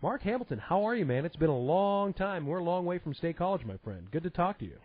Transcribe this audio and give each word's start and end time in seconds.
Mark 0.00 0.22
Hamilton, 0.22 0.58
how 0.58 0.86
are 0.86 0.94
you, 0.94 1.04
man? 1.04 1.24
It's 1.24 1.34
been 1.34 1.50
a 1.50 1.58
long 1.58 2.12
time. 2.12 2.46
We're 2.46 2.58
a 2.58 2.64
long 2.64 2.84
way 2.84 2.98
from 2.98 3.14
State 3.14 3.36
College, 3.36 3.64
my 3.64 3.78
friend. 3.78 4.08
Good 4.12 4.22
to 4.22 4.30
talk 4.30 4.60
to 4.60 4.64
you. 4.64 4.76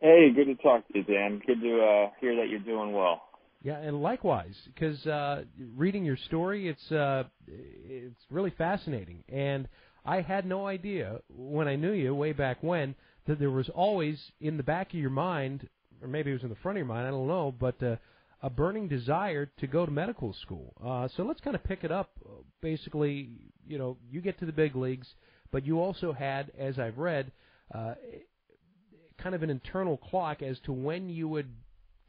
Hey, 0.00 0.30
good 0.34 0.46
to 0.46 0.54
talk 0.54 0.88
to 0.88 0.98
you, 0.98 1.04
Dan. 1.04 1.42
Good 1.46 1.60
to 1.60 1.80
uh, 1.82 2.10
hear 2.18 2.34
that 2.36 2.48
you're 2.48 2.60
doing 2.60 2.92
well. 2.92 3.20
Yeah, 3.62 3.76
and 3.76 4.00
likewise, 4.00 4.54
because 4.72 5.04
uh, 5.06 5.42
reading 5.76 6.02
your 6.02 6.16
story, 6.16 6.68
it's 6.68 6.90
uh, 6.90 7.24
it's 7.46 8.22
really 8.30 8.52
fascinating. 8.56 9.22
And 9.28 9.68
I 10.06 10.22
had 10.22 10.46
no 10.46 10.66
idea 10.66 11.18
when 11.28 11.68
I 11.68 11.76
knew 11.76 11.92
you 11.92 12.14
way 12.14 12.32
back 12.32 12.62
when 12.62 12.94
that 13.26 13.38
there 13.38 13.50
was 13.50 13.68
always 13.68 14.18
in 14.40 14.56
the 14.56 14.62
back 14.62 14.94
of 14.94 14.98
your 14.98 15.10
mind, 15.10 15.68
or 16.00 16.08
maybe 16.08 16.30
it 16.30 16.34
was 16.34 16.42
in 16.44 16.48
the 16.48 16.56
front 16.62 16.78
of 16.78 16.80
your 16.80 16.86
mind, 16.86 17.06
I 17.06 17.10
don't 17.10 17.28
know, 17.28 17.52
but 17.52 17.82
uh, 17.82 17.96
a 18.42 18.48
burning 18.48 18.88
desire 18.88 19.50
to 19.58 19.66
go 19.66 19.84
to 19.84 19.92
medical 19.92 20.32
school. 20.40 20.72
Uh, 20.82 21.08
so 21.16 21.24
let's 21.24 21.40
kind 21.40 21.56
of 21.56 21.64
pick 21.64 21.82
it 21.82 21.90
up. 21.90 22.12
Basically, 22.62 23.30
you 23.68 23.78
know, 23.78 23.96
you 24.10 24.20
get 24.20 24.38
to 24.40 24.46
the 24.46 24.52
big 24.52 24.74
leagues, 24.74 25.06
but 25.52 25.66
you 25.66 25.80
also 25.80 26.12
had, 26.12 26.50
as 26.58 26.78
I've 26.78 26.98
read, 26.98 27.30
uh, 27.74 27.94
kind 29.22 29.34
of 29.34 29.42
an 29.42 29.50
internal 29.50 29.96
clock 29.96 30.42
as 30.42 30.58
to 30.60 30.72
when 30.72 31.08
you 31.08 31.28
would 31.28 31.48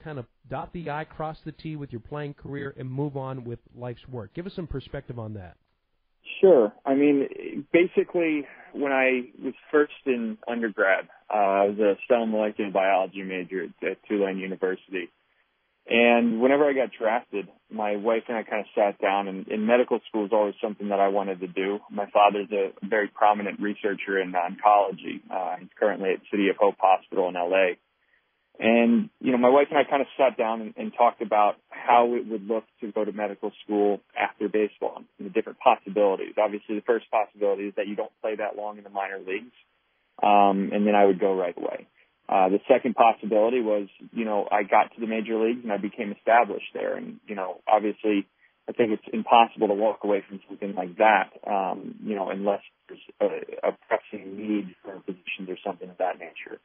kind 0.04 0.18
of 0.18 0.26
dot 0.50 0.72
the 0.74 0.90
I, 0.90 1.04
cross 1.04 1.38
the 1.44 1.52
T 1.52 1.76
with 1.76 1.92
your 1.92 2.02
playing 2.02 2.36
career, 2.36 2.74
and 2.78 2.90
move 2.90 3.18
on 3.18 3.44
with 3.44 3.60
life's 3.76 4.08
work. 4.08 4.34
Give 4.34 4.46
us 4.48 4.54
some 4.56 4.68
perspective 4.68 5.20
on 5.20 5.34
that. 5.34 5.58
Sure. 6.42 6.72
I 6.86 6.94
mean, 6.94 7.66
basically, 7.74 8.46
when 8.74 8.92
I 8.92 9.30
was 9.44 9.54
first 9.72 9.92
in 10.06 10.38
undergrad, 10.48 11.10
uh, 11.34 11.38
I 11.38 11.64
was 11.66 11.80
a 11.80 11.96
cell 12.08 12.26
molecular 12.26 12.72
biology 12.72 13.24
major 13.24 13.64
at, 13.64 13.90
at 13.90 13.98
Tulane 14.08 14.38
University. 14.38 15.10
And 15.88 16.40
whenever 16.40 16.66
I 16.66 16.74
got 16.74 16.90
drafted, 16.98 17.48
my 17.72 17.96
wife 17.96 18.24
and 18.28 18.38
I 18.38 18.44
kind 18.44 18.62
of 18.62 18.68
sat 18.76 19.02
down, 19.02 19.28
and, 19.28 19.48
and 19.48 19.66
medical 19.66 20.00
school 20.08 20.26
is 20.26 20.32
always 20.32 20.56
something 20.62 20.90
that 20.90 21.00
I 21.00 21.08
wanted 21.08 21.40
to 21.40 21.48
do. 21.48 21.80
My 21.92 22.06
father's 22.12 22.52
a 22.52 22.72
very 22.88 23.08
prominent 23.08 23.60
researcher 23.60 24.20
in 24.20 24.34
oncology. 24.34 25.22
Uh, 25.30 25.58
he's 25.60 25.70
currently 25.80 26.12
at 26.12 26.20
City 26.30 26.50
of 26.50 26.58
Hope 26.58 26.76
Hospital 26.80 27.28
in 27.30 27.36
LA. 27.36 27.78
And, 28.60 29.10
you 29.22 29.32
know, 29.32 29.38
my 29.38 29.50
wife 29.50 29.68
and 29.70 29.80
I 29.80 29.90
kind 29.90 30.02
of 30.02 30.08
sat 30.18 30.38
down 30.38 30.62
and, 30.62 30.74
and 30.76 30.92
talked 30.96 31.22
about 31.22 31.56
how 31.70 32.14
it 32.16 32.28
would 32.28 32.46
look 32.46 32.66
to 32.82 32.92
go 32.92 33.06
to 33.06 33.12
medical 33.14 33.52
school 33.64 34.02
after 34.20 34.50
baseball 34.50 35.04
and 35.18 35.26
the 35.26 35.32
different 35.32 35.60
possibilities. 35.60 36.36
Obviously, 36.38 36.76
the 36.76 36.84
first 36.86 37.06
possibility 37.10 37.70
is 37.70 37.74
that 37.78 37.88
you 37.88 37.96
don't 37.96 38.12
play 38.22 38.36
that 38.36 38.58
long 38.58 38.78
in 38.78 38.84
the 38.84 38.90
minor 38.90 39.18
leagues, 39.18 39.56
um, 40.22 40.72
and 40.74 40.86
then 40.86 40.94
I 40.94 41.06
would 41.06 41.22
go 41.22 41.34
right 41.34 41.58
away. 41.58 41.88
Uh, 42.30 42.50
the 42.50 42.60
second 42.68 42.94
possibility 42.94 43.60
was, 43.60 43.88
you 44.14 44.24
know, 44.24 44.48
I 44.52 44.62
got 44.62 44.94
to 44.94 45.02
the 45.02 45.08
major 45.08 45.36
leagues 45.44 45.62
and 45.64 45.74
I 45.74 45.78
became 45.78 46.12
established 46.12 46.68
there. 46.76 46.96
And, 46.96 47.20
you 47.28 47.34
know, 47.34 47.62
obviously, 47.68 48.28
I 48.70 48.72
think 48.72 48.92
it's 48.92 49.10
impossible 49.12 49.68
to 49.68 49.74
walk 49.74 50.04
away 50.04 50.24
from 50.28 50.40
something 50.48 50.76
like 50.76 50.98
that, 50.98 51.32
um, 51.50 51.96
you 52.04 52.16
know, 52.16 52.30
unless 52.30 52.62
there's 52.88 53.02
a, 53.20 53.70
a 53.70 53.78
pressing 53.88 54.38
need 54.38 54.76
for 54.84 55.00
positions 55.00 55.50
or 55.50 55.58
something 55.66 55.90
of 55.90 55.98
that 55.98 56.20
nature. 56.20 56.60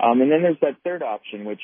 Um, 0.00 0.22
and 0.22 0.32
then 0.32 0.40
there's 0.42 0.56
that 0.62 0.76
third 0.82 1.02
option, 1.02 1.44
which 1.44 1.60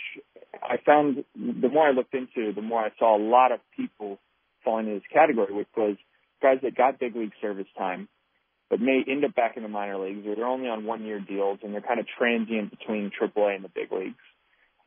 I 0.62 0.76
found 0.84 1.24
the 1.34 1.68
more 1.70 1.88
I 1.88 1.92
looked 1.92 2.12
into, 2.12 2.52
the 2.52 2.60
more 2.60 2.84
I 2.84 2.90
saw 2.98 3.16
a 3.16 3.22
lot 3.22 3.50
of 3.50 3.60
people 3.74 4.18
fall 4.62 4.78
into 4.78 4.92
this 4.92 5.08
category, 5.10 5.54
which 5.54 5.68
was 5.74 5.96
guys 6.42 6.58
that 6.62 6.76
got 6.76 7.00
big 7.00 7.16
league 7.16 7.32
service 7.40 7.66
time, 7.78 8.08
but 8.70 8.80
may 8.80 9.02
end 9.08 9.24
up 9.24 9.34
back 9.34 9.56
in 9.56 9.62
the 9.62 9.68
minor 9.68 9.98
leagues, 9.98 10.26
or 10.26 10.36
they're 10.36 10.46
only 10.46 10.68
on 10.68 10.84
one 10.84 11.04
year 11.04 11.20
deals, 11.20 11.60
and 11.62 11.72
they're 11.72 11.80
kind 11.80 12.00
of 12.00 12.06
transient 12.18 12.70
between 12.70 13.10
AAA 13.10 13.56
and 13.56 13.64
the 13.64 13.68
big 13.68 13.90
leagues. 13.90 14.16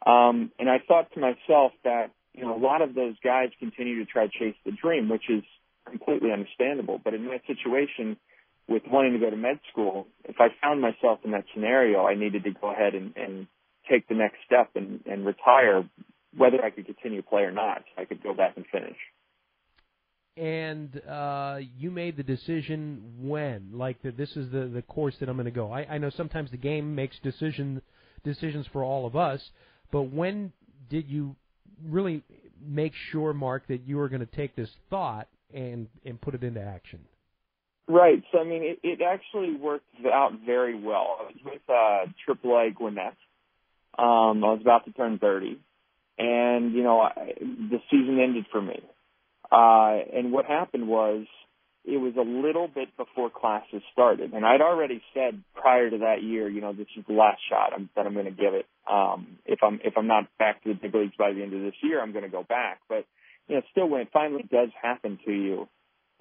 Um, 0.06 0.52
and 0.60 0.70
I 0.70 0.78
thought 0.88 1.12
to 1.14 1.20
myself 1.20 1.74
that 1.84 2.12
you 2.34 2.44
know 2.44 2.56
a 2.56 2.62
lot 2.62 2.82
of 2.82 2.96
those 2.96 3.16
guys 3.24 3.50
continue 3.60 4.04
to 4.04 4.12
try 4.12 4.28
to 4.28 4.32
chase 4.32 4.56
the 4.66 4.72
dream, 4.72 5.10
which 5.10 5.30
is 5.30 5.44
completely 5.90 6.32
understandable. 6.32 7.00
But 7.04 7.14
in 7.14 7.26
my 7.26 7.42
situation, 7.48 8.18
with 8.68 8.84
wanting 8.88 9.14
to 9.14 9.20
go 9.20 9.30
to 9.30 9.38
med 9.38 9.60
school, 9.72 10.08
if 10.26 10.36
I 10.40 10.48
found 10.62 10.82
myself 10.82 11.20
in 11.24 11.32
that 11.32 11.46
scenario, 11.54 12.06
I 12.06 12.16
needed 12.16 12.44
to 12.46 12.52
go 12.52 12.72
ahead 12.72 12.96
and, 12.96 13.14
and 13.16 13.48
take 13.90 14.08
the 14.08 14.16
next 14.16 14.38
step 14.46 14.72
and, 14.76 15.02
and 15.06 15.26
retire, 15.26 15.84
whether 16.36 16.64
I 16.64 16.70
could 16.70 16.86
continue 16.86 17.22
to 17.22 17.28
play 17.28 17.42
or 17.42 17.52
not. 17.52 17.84
I 17.98 18.06
could 18.06 18.24
go 18.24 18.34
back 18.34 18.56
and 18.56 18.66
finish. 18.72 18.98
And 20.38 21.02
uh, 21.08 21.60
you 21.78 21.92
made 21.92 22.16
the 22.16 22.24
decision 22.24 23.02
when, 23.20 23.72
like 23.74 24.02
that, 24.04 24.16
this 24.18 24.30
is 24.38 24.50
the 24.52 24.72
the 24.74 24.82
course 24.82 25.16
that 25.20 25.28
I'm 25.28 25.36
going 25.36 25.46
to 25.46 25.52
go. 25.52 25.72
I, 25.72 25.86
I 25.90 25.98
know 25.98 26.10
sometimes 26.10 26.52
the 26.52 26.58
game 26.58 26.96
makes 26.96 27.18
decision 27.20 27.82
decisions 28.24 28.66
for 28.72 28.84
all 28.84 29.06
of 29.06 29.16
us, 29.16 29.42
but 29.92 30.04
when 30.04 30.54
did 30.90 31.10
you 31.10 31.36
really 31.86 32.24
make 32.66 32.94
sure, 33.12 33.34
Mark, 33.34 33.68
that 33.68 33.82
you 33.86 33.98
were 33.98 34.08
going 34.08 34.22
to 34.22 34.36
take 34.36 34.56
this 34.56 34.70
thought 34.90 35.28
and 35.54 35.88
and 36.06 36.20
put 36.22 36.34
it 36.34 36.44
into 36.44 36.62
action? 36.62 37.00
Right. 37.88 38.24
So 38.32 38.40
I 38.40 38.46
mean, 38.46 38.64
it, 38.64 38.80
it 38.84 39.02
actually 39.02 39.56
worked 39.56 39.86
out 40.06 40.32
very 40.46 40.76
well. 40.76 41.18
I 41.20 41.24
was 41.24 41.36
with 41.44 41.62
uh, 41.68 42.46
AAA 42.48 42.76
Gwinnett. 42.76 43.18
Um, 44.00 44.44
I 44.46 44.54
was 44.54 44.60
about 44.62 44.86
to 44.86 44.94
turn 44.94 45.20
30, 45.20 45.60
and 46.18 46.74
you 46.74 46.84
know, 46.84 47.02
I, 47.02 47.34
the 47.38 47.82
season 47.92 48.20
ended 48.22 48.46
for 48.50 48.62
me. 48.62 48.82
Uh, 49.52 50.00
and 50.14 50.32
what 50.32 50.46
happened 50.46 50.88
was, 50.88 51.26
it 51.84 51.98
was 51.98 52.14
a 52.16 52.22
little 52.22 52.68
bit 52.68 52.96
before 52.96 53.32
classes 53.32 53.82
started, 53.92 54.34
and 54.34 54.46
I'd 54.46 54.62
already 54.62 55.02
said 55.16 55.42
prior 55.56 55.90
to 55.90 55.98
that 56.00 56.22
year, 56.22 56.48
you 56.48 56.62
know, 56.62 56.74
this 56.74 56.86
is 56.96 57.04
the 57.08 57.14
last 57.14 57.42
shot 57.50 57.74
I'm, 57.74 57.90
that 57.96 58.06
I'm 58.06 58.14
going 58.14 58.26
to 58.26 58.32
give 58.32 58.54
it. 58.54 58.68
Um, 58.90 59.40
if 59.46 59.60
I'm 59.64 59.80
if 59.84 59.98
I'm 59.98 60.06
not 60.06 60.26
back 60.38 60.64
to 60.64 60.70
the 60.70 60.76
big 60.76 60.94
leagues 60.94 61.16
by 61.18 61.34
the 61.34 61.42
end 61.42 61.54
of 61.54 61.62
this 61.62 61.74
year, 61.82 62.00
I'm 62.00 62.12
going 62.12 62.24
to 62.24 62.30
go 62.30 62.44
back. 62.44 62.82
But 62.88 63.06
you 63.48 63.56
know, 63.56 63.62
still, 63.72 63.90
when 63.90 64.02
it 64.02 64.10
finally 64.14 64.44
does 64.44 64.70
happen 64.80 65.18
to 65.26 65.32
you, 65.32 65.68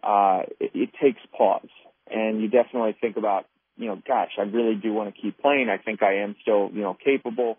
uh, 0.03 0.43
it, 0.59 0.71
it 0.75 0.91
takes 1.01 1.21
pause, 1.37 1.69
and 2.11 2.41
you 2.41 2.49
definitely 2.49 2.97
think 2.99 3.19
about, 3.19 3.45
you 3.77 3.87
know, 3.87 4.01
gosh, 4.09 4.31
I 4.39 4.43
really 4.43 4.77
do 4.77 4.95
want 4.95 5.15
to 5.15 5.21
keep 5.21 5.39
playing. 5.39 5.69
I 5.69 5.77
think 5.77 6.03
I 6.03 6.23
am 6.23 6.37
still, 6.41 6.71
you 6.73 6.81
know, 6.81 6.97
capable. 7.05 7.59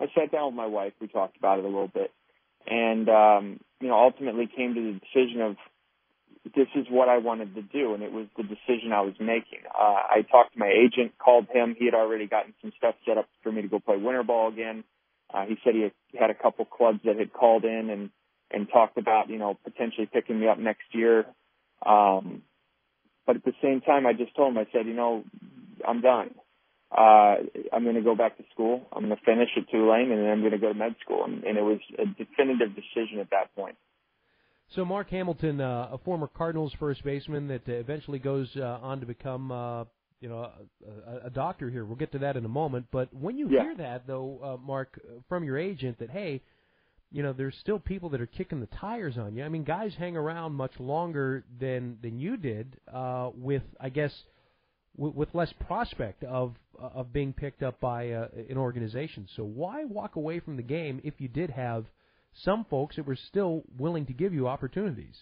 I 0.00 0.06
sat 0.14 0.32
down 0.32 0.46
with 0.46 0.56
my 0.56 0.66
wife. 0.66 0.94
We 1.00 1.06
talked 1.06 1.36
about 1.36 1.60
it 1.60 1.64
a 1.64 1.68
little 1.68 1.88
bit, 1.88 2.10
and 2.66 3.08
um, 3.08 3.60
you 3.80 3.88
know, 3.88 3.94
ultimately 3.94 4.46
came 4.46 4.74
to 4.74 4.80
the 4.80 5.00
decision 5.00 5.40
of 5.42 5.56
this 6.54 6.68
is 6.76 6.86
what 6.88 7.08
I 7.08 7.18
wanted 7.18 7.54
to 7.56 7.62
do, 7.62 7.94
and 7.94 8.02
it 8.02 8.12
was 8.12 8.26
the 8.36 8.44
decision 8.44 8.92
I 8.92 9.00
was 9.00 9.14
making. 9.18 9.60
Uh, 9.66 10.02
I 10.10 10.24
talked 10.30 10.52
to 10.52 10.58
my 10.58 10.70
agent, 10.70 11.18
called 11.18 11.46
him. 11.52 11.74
He 11.76 11.86
had 11.86 11.94
already 11.94 12.26
gotten 12.26 12.54
some 12.62 12.72
stuff 12.76 12.94
set 13.06 13.18
up 13.18 13.28
for 13.42 13.50
me 13.50 13.62
to 13.62 13.68
go 13.68 13.80
play 13.80 13.96
winter 13.96 14.22
ball 14.22 14.48
again. 14.48 14.84
Uh, 15.32 15.44
he 15.46 15.56
said 15.64 15.74
he 15.74 15.90
had 16.18 16.30
a 16.30 16.34
couple 16.34 16.64
clubs 16.64 17.00
that 17.04 17.18
had 17.18 17.32
called 17.32 17.64
in 17.64 17.90
and 17.90 18.10
and 18.50 18.68
talked 18.68 18.96
about 18.96 19.28
you 19.28 19.38
know 19.38 19.58
potentially 19.64 20.08
picking 20.12 20.38
me 20.38 20.46
up 20.46 20.58
next 20.58 20.84
year. 20.92 21.26
Um, 21.84 22.42
but 23.26 23.36
at 23.36 23.44
the 23.44 23.54
same 23.60 23.80
time, 23.80 24.06
I 24.06 24.12
just 24.12 24.34
told 24.36 24.52
him 24.52 24.58
I 24.58 24.66
said, 24.72 24.86
you 24.86 24.94
know, 24.94 25.24
I'm 25.86 26.00
done. 26.00 26.30
Uh, 26.96 27.36
I'm 27.72 27.82
going 27.82 27.96
to 27.96 28.02
go 28.02 28.14
back 28.14 28.38
to 28.38 28.44
school. 28.52 28.86
I'm 28.92 29.04
going 29.04 29.16
to 29.16 29.22
finish 29.24 29.50
at 29.56 29.68
Tulane, 29.70 30.10
and 30.10 30.22
then 30.22 30.30
I'm 30.30 30.40
going 30.40 30.52
to 30.52 30.58
go 30.58 30.72
to 30.72 30.78
med 30.78 30.96
school. 31.04 31.24
And, 31.24 31.44
and 31.44 31.58
it 31.58 31.62
was 31.62 31.78
a 31.98 32.06
definitive 32.06 32.74
decision 32.74 33.18
at 33.20 33.30
that 33.30 33.54
point. 33.54 33.76
So 34.74 34.84
Mark 34.84 35.10
Hamilton, 35.10 35.60
uh, 35.60 35.90
a 35.92 35.98
former 35.98 36.26
Cardinals 36.26 36.72
first 36.78 37.04
baseman 37.04 37.48
that 37.48 37.68
uh, 37.68 37.72
eventually 37.72 38.18
goes 38.18 38.48
uh, 38.56 38.78
on 38.82 39.00
to 39.00 39.06
become, 39.06 39.52
uh, 39.52 39.84
you 40.20 40.28
know, 40.28 40.50
a, 41.06 41.26
a, 41.26 41.30
doctor 41.30 41.70
here. 41.70 41.84
We'll 41.84 41.96
get 41.96 42.12
to 42.12 42.18
that 42.20 42.36
in 42.36 42.44
a 42.44 42.48
moment. 42.48 42.86
But 42.90 43.12
when 43.14 43.38
you 43.38 43.48
yeah. 43.48 43.62
hear 43.62 43.76
that, 43.76 44.06
though, 44.06 44.40
uh, 44.42 44.66
Mark, 44.66 44.98
from 45.28 45.44
your 45.44 45.56
agent, 45.56 45.98
that 46.00 46.10
hey, 46.10 46.42
you 47.12 47.22
know, 47.22 47.32
there's 47.32 47.54
still 47.60 47.78
people 47.78 48.08
that 48.10 48.20
are 48.20 48.26
kicking 48.26 48.60
the 48.60 48.66
tires 48.66 49.16
on 49.18 49.36
you. 49.36 49.44
I 49.44 49.48
mean, 49.48 49.62
guys 49.62 49.92
hang 49.96 50.16
around 50.16 50.54
much 50.54 50.72
longer 50.80 51.44
than 51.60 51.98
than 52.02 52.18
you 52.18 52.36
did, 52.36 52.76
uh, 52.92 53.30
with 53.34 53.62
I 53.80 53.90
guess 53.90 54.12
w- 54.96 55.14
with 55.16 55.34
less 55.34 55.52
prospect 55.66 56.24
of 56.24 56.54
of 56.78 57.12
being 57.12 57.32
picked 57.32 57.62
up 57.62 57.80
by 57.80 58.10
uh, 58.10 58.28
an 58.48 58.56
organization. 58.56 59.28
So 59.36 59.44
why 59.44 59.84
walk 59.84 60.16
away 60.16 60.40
from 60.40 60.56
the 60.56 60.62
game 60.62 61.00
if 61.04 61.14
you 61.18 61.28
did 61.28 61.50
have 61.50 61.86
some 62.34 62.64
folks 62.68 62.96
that 62.96 63.06
were 63.06 63.16
still 63.16 63.62
willing 63.78 64.06
to 64.06 64.12
give 64.12 64.34
you 64.34 64.48
opportunities? 64.48 65.16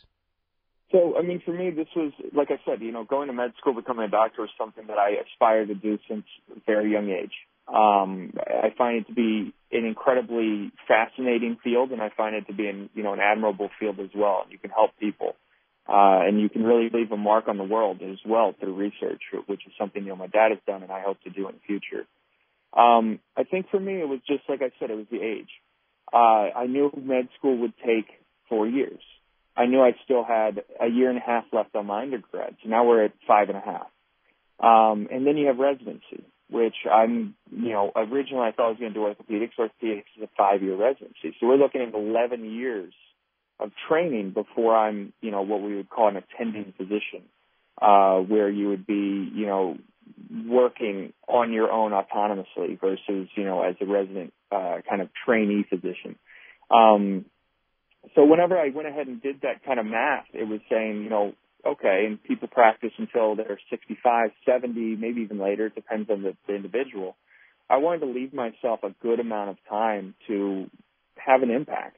So, 0.92 1.16
I 1.18 1.22
mean, 1.22 1.42
for 1.44 1.52
me, 1.52 1.70
this 1.70 1.88
was, 1.96 2.12
like 2.32 2.48
I 2.50 2.60
said, 2.64 2.80
you 2.80 2.92
know, 2.92 3.04
going 3.04 3.28
to 3.28 3.32
med 3.32 3.52
school, 3.58 3.74
becoming 3.74 4.04
a 4.04 4.08
doctor 4.08 4.42
was 4.42 4.50
something 4.56 4.86
that 4.86 4.98
I 4.98 5.16
aspired 5.24 5.68
to 5.68 5.74
do 5.74 5.98
since 6.08 6.24
a 6.54 6.60
very 6.66 6.92
young 6.92 7.10
age. 7.10 7.32
Um, 7.66 8.34
I 8.46 8.68
find 8.76 8.98
it 8.98 9.06
to 9.08 9.14
be 9.14 9.54
an 9.72 9.84
incredibly 9.86 10.70
fascinating 10.86 11.56
field, 11.64 11.90
and 11.90 12.02
I 12.02 12.10
find 12.16 12.36
it 12.36 12.46
to 12.46 12.54
be 12.54 12.68
an, 12.68 12.90
you 12.94 13.02
know, 13.02 13.14
an 13.14 13.20
admirable 13.20 13.70
field 13.80 13.98
as 14.00 14.10
well. 14.14 14.44
You 14.50 14.58
can 14.58 14.70
help 14.70 14.90
people. 15.00 15.34
Uh, 15.86 16.24
and 16.26 16.40
you 16.40 16.48
can 16.48 16.64
really 16.64 16.88
leave 16.92 17.12
a 17.12 17.16
mark 17.16 17.46
on 17.46 17.58
the 17.58 17.64
world 17.64 18.00
as 18.02 18.18
well 18.26 18.54
through 18.58 18.74
research, 18.74 19.22
which 19.46 19.66
is 19.66 19.72
something 19.78 20.02
you 20.02 20.08
know 20.08 20.16
my 20.16 20.26
dad 20.26 20.50
has 20.50 20.58
done 20.66 20.82
and 20.82 20.90
I 20.90 21.02
hope 21.02 21.20
to 21.22 21.30
do 21.30 21.46
in 21.48 21.54
the 21.54 21.60
future. 21.66 22.06
Um, 22.72 23.20
I 23.36 23.44
think 23.44 23.66
for 23.70 23.78
me 23.78 24.00
it 24.00 24.08
was 24.08 24.20
just 24.26 24.44
like 24.48 24.62
I 24.62 24.70
said, 24.80 24.90
it 24.90 24.96
was 24.96 25.06
the 25.10 25.22
age. 25.22 25.50
Uh, 26.12 26.56
I 26.56 26.66
knew 26.66 26.90
med 26.96 27.28
school 27.38 27.58
would 27.58 27.74
take 27.84 28.06
four 28.48 28.66
years. 28.66 29.00
I 29.56 29.66
knew 29.66 29.80
I 29.80 29.92
still 30.04 30.24
had 30.24 30.64
a 30.80 30.88
year 30.88 31.10
and 31.10 31.18
a 31.18 31.22
half 31.22 31.44
left 31.52 31.76
on 31.76 31.86
my 31.86 32.02
undergrad, 32.02 32.56
so 32.62 32.68
now 32.68 32.84
we're 32.84 33.04
at 33.04 33.12
five 33.26 33.48
and 33.48 33.58
a 33.58 33.60
half. 33.60 33.86
Um, 34.58 35.08
and 35.12 35.26
then 35.26 35.36
you 35.36 35.46
have 35.48 35.58
residency, 35.58 36.24
which 36.50 36.74
I'm, 36.90 37.34
you 37.50 37.70
know, 37.70 37.92
originally 37.94 38.48
I 38.48 38.52
thought 38.52 38.66
I 38.66 38.70
was 38.70 38.78
going 38.78 38.92
to 38.92 38.98
do 38.98 39.04
orthopedics. 39.04 39.58
Orthopedics 39.58 40.10
is 40.16 40.22
a 40.22 40.28
five-year 40.36 40.76
residency, 40.76 41.36
so 41.38 41.46
we're 41.46 41.56
looking 41.56 41.82
at 41.82 41.94
11 41.94 42.44
years 42.44 42.92
of 43.60 43.70
training 43.88 44.30
before 44.30 44.76
I'm, 44.76 45.12
you 45.20 45.30
know, 45.30 45.42
what 45.42 45.62
we 45.62 45.76
would 45.76 45.88
call 45.88 46.08
an 46.08 46.16
attending 46.16 46.72
physician, 46.76 47.22
uh, 47.80 48.18
where 48.18 48.50
you 48.50 48.68
would 48.68 48.86
be, 48.86 49.30
you 49.34 49.46
know, 49.46 49.76
working 50.46 51.12
on 51.28 51.52
your 51.52 51.70
own 51.70 51.92
autonomously 51.92 52.80
versus, 52.80 53.28
you 53.36 53.44
know, 53.44 53.62
as 53.62 53.76
a 53.80 53.86
resident, 53.86 54.32
uh, 54.50 54.78
kind 54.88 55.00
of 55.00 55.08
trainee 55.24 55.64
physician. 55.68 56.16
Um, 56.70 57.26
so 58.14 58.24
whenever 58.24 58.58
I 58.58 58.70
went 58.70 58.88
ahead 58.88 59.06
and 59.06 59.22
did 59.22 59.40
that 59.42 59.64
kind 59.64 59.80
of 59.80 59.86
math, 59.86 60.26
it 60.32 60.46
was 60.46 60.60
saying, 60.70 61.02
you 61.02 61.10
know, 61.10 61.32
okay, 61.66 62.04
and 62.06 62.22
people 62.22 62.48
practice 62.48 62.92
until 62.98 63.36
they're 63.36 63.58
65, 63.70 64.30
70, 64.44 64.96
maybe 64.96 65.22
even 65.22 65.38
later. 65.38 65.66
It 65.66 65.74
depends 65.74 66.10
on 66.10 66.22
the, 66.22 66.36
the 66.46 66.54
individual. 66.54 67.16
I 67.70 67.78
wanted 67.78 68.00
to 68.00 68.06
leave 68.06 68.34
myself 68.34 68.80
a 68.82 68.90
good 69.00 69.20
amount 69.20 69.50
of 69.50 69.56
time 69.68 70.14
to 70.26 70.66
have 71.16 71.42
an 71.42 71.50
impact 71.50 71.96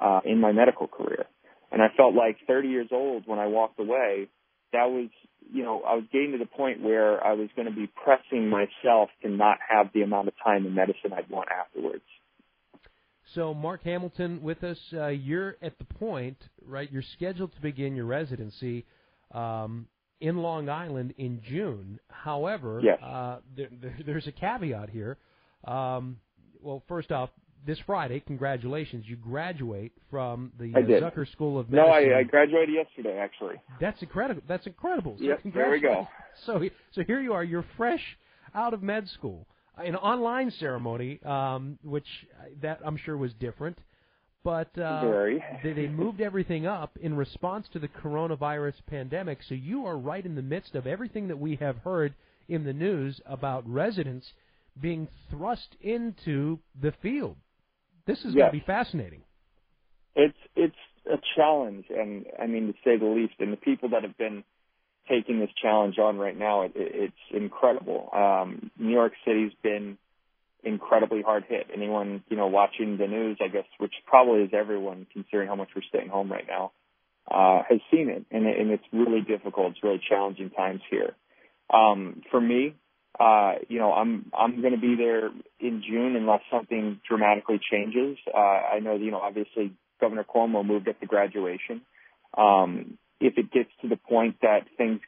uh, 0.00 0.20
in 0.24 0.40
my 0.40 0.52
medical 0.52 0.86
career. 0.86 1.26
And 1.70 1.82
I 1.82 1.88
felt 1.96 2.14
like 2.14 2.38
30 2.46 2.68
years 2.68 2.88
old 2.92 3.24
when 3.26 3.38
I 3.38 3.46
walked 3.46 3.78
away, 3.78 4.28
that 4.72 4.84
was, 4.84 5.08
you 5.52 5.62
know, 5.62 5.82
I 5.82 5.94
was 5.94 6.04
getting 6.12 6.32
to 6.32 6.38
the 6.38 6.46
point 6.46 6.82
where 6.82 7.24
I 7.24 7.32
was 7.32 7.48
going 7.56 7.68
to 7.68 7.74
be 7.74 7.86
pressing 7.86 8.48
myself 8.48 9.10
to 9.22 9.28
not 9.28 9.58
have 9.68 9.88
the 9.92 10.02
amount 10.02 10.28
of 10.28 10.34
time 10.42 10.66
in 10.66 10.74
medicine 10.74 11.12
I'd 11.14 11.28
want 11.30 11.48
afterwards. 11.50 12.04
So, 13.34 13.52
Mark 13.52 13.82
Hamilton 13.84 14.40
with 14.42 14.64
us. 14.64 14.78
Uh, 14.92 15.08
you're 15.08 15.56
at 15.60 15.78
the 15.78 15.84
point, 15.84 16.38
right? 16.64 16.90
You're 16.90 17.02
scheduled 17.16 17.54
to 17.54 17.60
begin 17.60 17.94
your 17.94 18.06
residency 18.06 18.86
um, 19.32 19.86
in 20.20 20.38
Long 20.38 20.70
Island 20.70 21.12
in 21.18 21.42
June. 21.46 22.00
However, 22.08 22.80
yes. 22.82 22.98
uh, 23.02 23.38
there, 23.54 23.68
there, 23.70 23.98
there's 24.06 24.26
a 24.26 24.32
caveat 24.32 24.88
here. 24.88 25.18
Um, 25.64 26.18
well, 26.62 26.82
first 26.88 27.12
off, 27.12 27.28
this 27.66 27.78
Friday, 27.86 28.20
congratulations, 28.20 29.04
you 29.06 29.16
graduate 29.16 29.92
from 30.10 30.52
the 30.58 30.72
uh, 30.74 30.80
Zucker 30.80 31.30
School 31.32 31.58
of 31.58 31.70
Medicine. 31.70 31.88
No, 31.88 31.92
I, 31.92 32.20
I 32.20 32.22
graduated 32.22 32.74
yesterday, 32.74 33.18
actually. 33.18 33.56
That's 33.80 34.00
incredible. 34.02 34.42
That's 34.48 34.66
incredible. 34.66 35.16
So 35.18 35.24
yep, 35.24 35.40
there 35.54 35.70
we 35.70 35.80
go. 35.80 36.06
So, 36.46 36.62
so 36.92 37.02
here 37.04 37.20
you 37.20 37.32
are. 37.32 37.44
You're 37.44 37.64
fresh 37.76 38.02
out 38.54 38.74
of 38.74 38.82
med 38.82 39.08
school. 39.08 39.46
An 39.76 39.96
online 39.96 40.50
ceremony, 40.58 41.20
um, 41.24 41.78
which 41.82 42.06
that 42.62 42.80
I'm 42.84 42.96
sure 42.96 43.16
was 43.16 43.32
different, 43.34 43.78
but 44.42 44.76
uh, 44.78 45.02
Very. 45.02 45.44
they, 45.62 45.72
they 45.72 45.88
moved 45.88 46.20
everything 46.20 46.66
up 46.66 46.96
in 47.00 47.16
response 47.16 47.66
to 47.72 47.78
the 47.78 47.88
coronavirus 47.88 48.74
pandemic. 48.88 49.38
So 49.48 49.54
you 49.54 49.86
are 49.86 49.96
right 49.96 50.24
in 50.24 50.34
the 50.34 50.42
midst 50.42 50.74
of 50.74 50.86
everything 50.86 51.28
that 51.28 51.38
we 51.38 51.56
have 51.56 51.76
heard 51.78 52.14
in 52.48 52.64
the 52.64 52.72
news 52.72 53.20
about 53.26 53.68
residents 53.68 54.26
being 54.80 55.08
thrust 55.30 55.76
into 55.80 56.58
the 56.80 56.92
field. 57.02 57.36
This 58.08 58.20
is 58.20 58.34
yes. 58.34 58.34
going 58.34 58.46
to 58.46 58.52
be 58.52 58.64
fascinating. 58.64 59.20
It's 60.16 60.38
it's 60.56 60.74
a 61.06 61.18
challenge, 61.36 61.84
and 61.90 62.24
I 62.42 62.46
mean 62.46 62.68
to 62.68 62.72
say 62.82 62.96
the 62.96 63.04
least. 63.04 63.34
And 63.38 63.52
the 63.52 63.58
people 63.58 63.90
that 63.90 64.02
have 64.02 64.16
been 64.16 64.44
taking 65.08 65.40
this 65.40 65.50
challenge 65.60 65.98
on 65.98 66.16
right 66.16 66.36
now, 66.36 66.62
it, 66.62 66.72
it's 66.74 67.14
incredible. 67.30 68.08
Um, 68.14 68.70
New 68.78 68.92
York 68.92 69.12
City's 69.26 69.52
been 69.62 69.98
incredibly 70.64 71.20
hard 71.20 71.44
hit. 71.48 71.66
Anyone 71.72 72.24
you 72.30 72.36
know 72.38 72.46
watching 72.46 72.96
the 72.96 73.06
news, 73.06 73.36
I 73.42 73.48
guess, 73.48 73.66
which 73.76 73.92
probably 74.06 74.40
is 74.40 74.50
everyone, 74.54 75.06
considering 75.12 75.46
how 75.46 75.56
much 75.56 75.68
we're 75.76 75.82
staying 75.82 76.08
home 76.08 76.32
right 76.32 76.46
now, 76.48 76.72
uh, 77.30 77.62
has 77.68 77.80
seen 77.90 78.08
it, 78.08 78.24
and, 78.30 78.46
and 78.46 78.70
it's 78.70 78.84
really 78.90 79.20
difficult. 79.20 79.72
It's 79.72 79.82
really 79.82 80.00
challenging 80.08 80.48
times 80.48 80.80
here. 80.90 81.14
Um, 81.68 82.22
for 82.30 82.40
me, 82.40 82.74
uh, 83.18 83.54
you 83.68 83.78
know, 83.78 83.92
I'm 83.92 84.30
I'm 84.36 84.60
going 84.60 84.74
to 84.74 84.80
be 84.80 84.94
there 84.96 85.30
in 85.60 85.82
June 85.86 86.14
unless 86.16 86.40
something 86.50 87.00
dramatically 87.08 87.60
changes. 87.70 88.16
Uh, 88.32 88.38
I 88.38 88.78
know, 88.80 88.94
you 88.94 89.10
know, 89.10 89.18
obviously 89.18 89.72
Governor 90.00 90.24
Cuomo 90.24 90.64
moved 90.64 90.88
up 90.88 91.00
the 91.00 91.06
graduation. 91.06 91.82
Um, 92.36 92.98
if 93.20 93.36
it 93.36 93.50
gets 93.50 93.70
to 93.82 93.88
the 93.88 93.96
point 93.96 94.36
that 94.42 94.60
things 94.76 95.00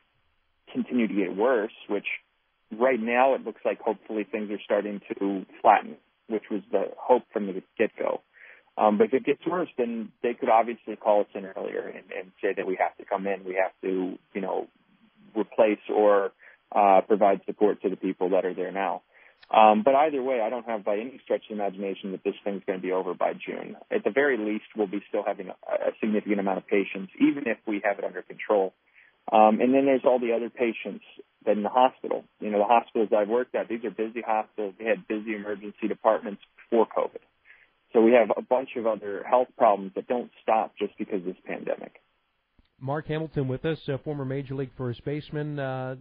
continue 0.72 1.06
to 1.06 1.14
get 1.14 1.36
worse, 1.36 1.72
which 1.88 2.06
right 2.76 3.00
now 3.00 3.34
it 3.34 3.44
looks 3.44 3.60
like 3.64 3.80
hopefully 3.80 4.24
things 4.24 4.50
are 4.50 4.60
starting 4.64 5.00
to 5.18 5.46
flatten, 5.60 5.96
which 6.28 6.44
was 6.50 6.62
the 6.72 6.86
hope 6.98 7.22
from 7.32 7.46
the 7.46 7.62
get-go. 7.78 8.20
Um, 8.76 8.98
but 8.98 9.08
if 9.08 9.14
it 9.14 9.24
gets 9.24 9.46
worse, 9.46 9.68
then 9.76 10.10
they 10.22 10.34
could 10.34 10.48
obviously 10.48 10.96
call 10.96 11.20
us 11.20 11.26
in 11.34 11.44
earlier 11.44 11.86
and, 11.86 12.10
and 12.16 12.32
say 12.42 12.54
that 12.56 12.66
we 12.66 12.76
have 12.80 12.96
to 12.96 13.04
come 13.04 13.26
in, 13.26 13.44
we 13.44 13.54
have 13.54 13.72
to, 13.82 14.16
you 14.32 14.40
know, 14.40 14.68
replace 15.36 15.82
or 15.94 16.32
uh, 16.74 17.00
provide 17.06 17.40
support 17.46 17.82
to 17.82 17.90
the 17.90 17.96
people 17.96 18.30
that 18.30 18.44
are 18.44 18.54
there 18.54 18.72
now. 18.72 19.02
Um, 19.50 19.82
but 19.84 19.96
either 19.96 20.22
way, 20.22 20.40
I 20.40 20.48
don't 20.48 20.66
have 20.66 20.84
by 20.84 20.94
any 20.94 21.20
stretch 21.24 21.42
of 21.50 21.56
imagination 21.56 22.12
that 22.12 22.22
this 22.22 22.34
thing's 22.44 22.62
going 22.66 22.78
to 22.78 22.82
be 22.82 22.92
over 22.92 23.14
by 23.14 23.32
June. 23.32 23.76
At 23.90 24.04
the 24.04 24.10
very 24.10 24.38
least, 24.38 24.66
we'll 24.76 24.86
be 24.86 25.02
still 25.08 25.24
having 25.26 25.48
a, 25.48 25.52
a 25.52 25.90
significant 26.00 26.38
amount 26.38 26.58
of 26.58 26.68
patients, 26.68 27.12
even 27.20 27.44
if 27.46 27.58
we 27.66 27.80
have 27.84 27.98
it 27.98 28.04
under 28.04 28.22
control. 28.22 28.72
Um, 29.32 29.60
and 29.60 29.74
then 29.74 29.86
there's 29.86 30.04
all 30.04 30.20
the 30.20 30.32
other 30.32 30.50
patients 30.50 31.04
that 31.44 31.56
in 31.56 31.62
the 31.62 31.68
hospital. 31.68 32.24
You 32.40 32.50
know, 32.50 32.58
the 32.58 32.64
hospitals 32.64 33.08
I've 33.16 33.28
worked 33.28 33.54
at, 33.54 33.68
these 33.68 33.84
are 33.84 33.90
busy 33.90 34.22
hospitals. 34.24 34.74
They 34.78 34.84
had 34.84 35.08
busy 35.08 35.34
emergency 35.34 35.88
departments 35.88 36.42
before 36.70 36.86
COVID. 36.86 37.20
So 37.92 38.00
we 38.00 38.12
have 38.12 38.30
a 38.36 38.42
bunch 38.42 38.70
of 38.76 38.86
other 38.86 39.24
health 39.28 39.48
problems 39.58 39.92
that 39.96 40.06
don't 40.06 40.30
stop 40.42 40.74
just 40.78 40.96
because 40.96 41.20
of 41.20 41.24
this 41.24 41.36
pandemic. 41.44 42.00
Mark 42.80 43.08
Hamilton 43.08 43.48
with 43.48 43.64
us, 43.64 43.78
a 43.88 43.98
former 43.98 44.24
Major 44.24 44.54
League 44.54 44.70
first 44.76 45.04
baseman, 45.04 45.58
uh, 45.58 45.96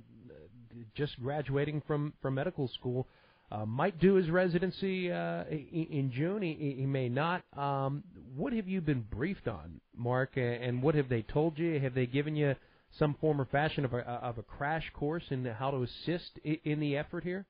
just 0.95 1.21
graduating 1.21 1.81
from, 1.85 2.13
from 2.21 2.35
medical 2.35 2.67
school. 2.67 3.07
Uh, 3.51 3.65
might 3.65 3.99
do 3.99 4.13
his 4.13 4.29
residency 4.29 5.11
uh, 5.11 5.43
in 5.49 6.11
June. 6.13 6.43
He, 6.43 6.75
he 6.77 6.85
may 6.85 7.09
not. 7.09 7.43
Um, 7.57 8.03
what 8.35 8.53
have 8.53 8.67
you 8.67 8.79
been 8.79 9.01
briefed 9.01 9.47
on, 9.47 9.81
Mark? 9.97 10.31
And 10.35 10.83
what 10.83 10.93
have 10.93 11.09
they 11.09 11.23
told 11.23 11.57
you? 11.57 11.79
Have 11.79 11.95
they 11.95 12.05
given 12.05 12.35
you 12.35 12.55
some 12.97 13.15
form 13.19 13.41
or 13.41 13.45
fashion 13.45 13.85
of 13.85 13.93
a, 13.93 13.99
of 14.01 14.37
a 14.37 14.43
crash 14.43 14.91
course 14.93 15.23
in 15.31 15.45
how 15.45 15.71
to 15.71 15.83
assist 15.83 16.39
in 16.43 16.79
the 16.79 16.97
effort 16.97 17.23
here? 17.23 17.47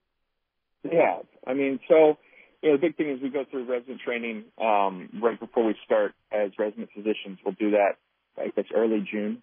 Yeah, 0.84 1.18
I 1.46 1.52
mean, 1.52 1.78
so 1.86 2.16
you 2.62 2.70
know, 2.70 2.76
the 2.76 2.80
big 2.80 2.96
thing 2.96 3.10
is 3.10 3.20
we 3.22 3.30
go 3.30 3.44
through 3.50 3.70
resident 3.70 4.00
training 4.00 4.44
um, 4.60 5.08
right 5.22 5.38
before 5.38 5.64
we 5.64 5.74
start 5.84 6.12
as 6.32 6.50
resident 6.58 6.90
physicians. 6.94 7.38
We'll 7.44 7.54
do 7.58 7.72
that, 7.72 7.96
I 8.38 8.48
guess, 8.54 8.66
early 8.74 9.06
June. 9.10 9.42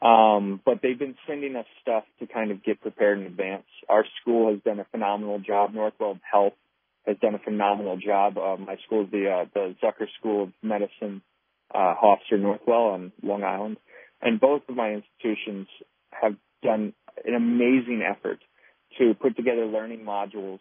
Um, 0.00 0.60
but 0.64 0.80
they've 0.82 0.98
been 0.98 1.16
sending 1.26 1.56
us 1.56 1.66
stuff 1.82 2.04
to 2.20 2.26
kind 2.26 2.50
of 2.50 2.62
get 2.62 2.80
prepared 2.80 3.18
in 3.18 3.26
advance. 3.26 3.64
Our 3.88 4.04
school 4.20 4.52
has 4.52 4.62
done 4.62 4.78
a 4.78 4.84
phenomenal 4.84 5.40
job. 5.40 5.72
Northwell 5.72 6.20
Health 6.30 6.52
has 7.06 7.16
done 7.18 7.34
a 7.34 7.38
phenomenal 7.38 7.96
job. 7.96 8.38
Uh, 8.38 8.56
my 8.56 8.76
school 8.86 9.04
is 9.04 9.10
the 9.10 9.28
uh, 9.28 9.44
the 9.54 9.74
Zucker 9.82 10.06
School 10.20 10.44
of 10.44 10.52
Medicine, 10.62 11.22
uh, 11.74 11.94
Hofstra 12.00 12.38
Northwell 12.38 12.94
on 12.94 13.12
Long 13.22 13.42
Island, 13.42 13.78
and 14.22 14.40
both 14.40 14.62
of 14.68 14.76
my 14.76 14.92
institutions 14.92 15.66
have 16.10 16.36
done 16.62 16.92
an 17.24 17.34
amazing 17.34 18.02
effort 18.08 18.38
to 18.98 19.14
put 19.14 19.36
together 19.36 19.66
learning 19.66 20.04
modules 20.04 20.60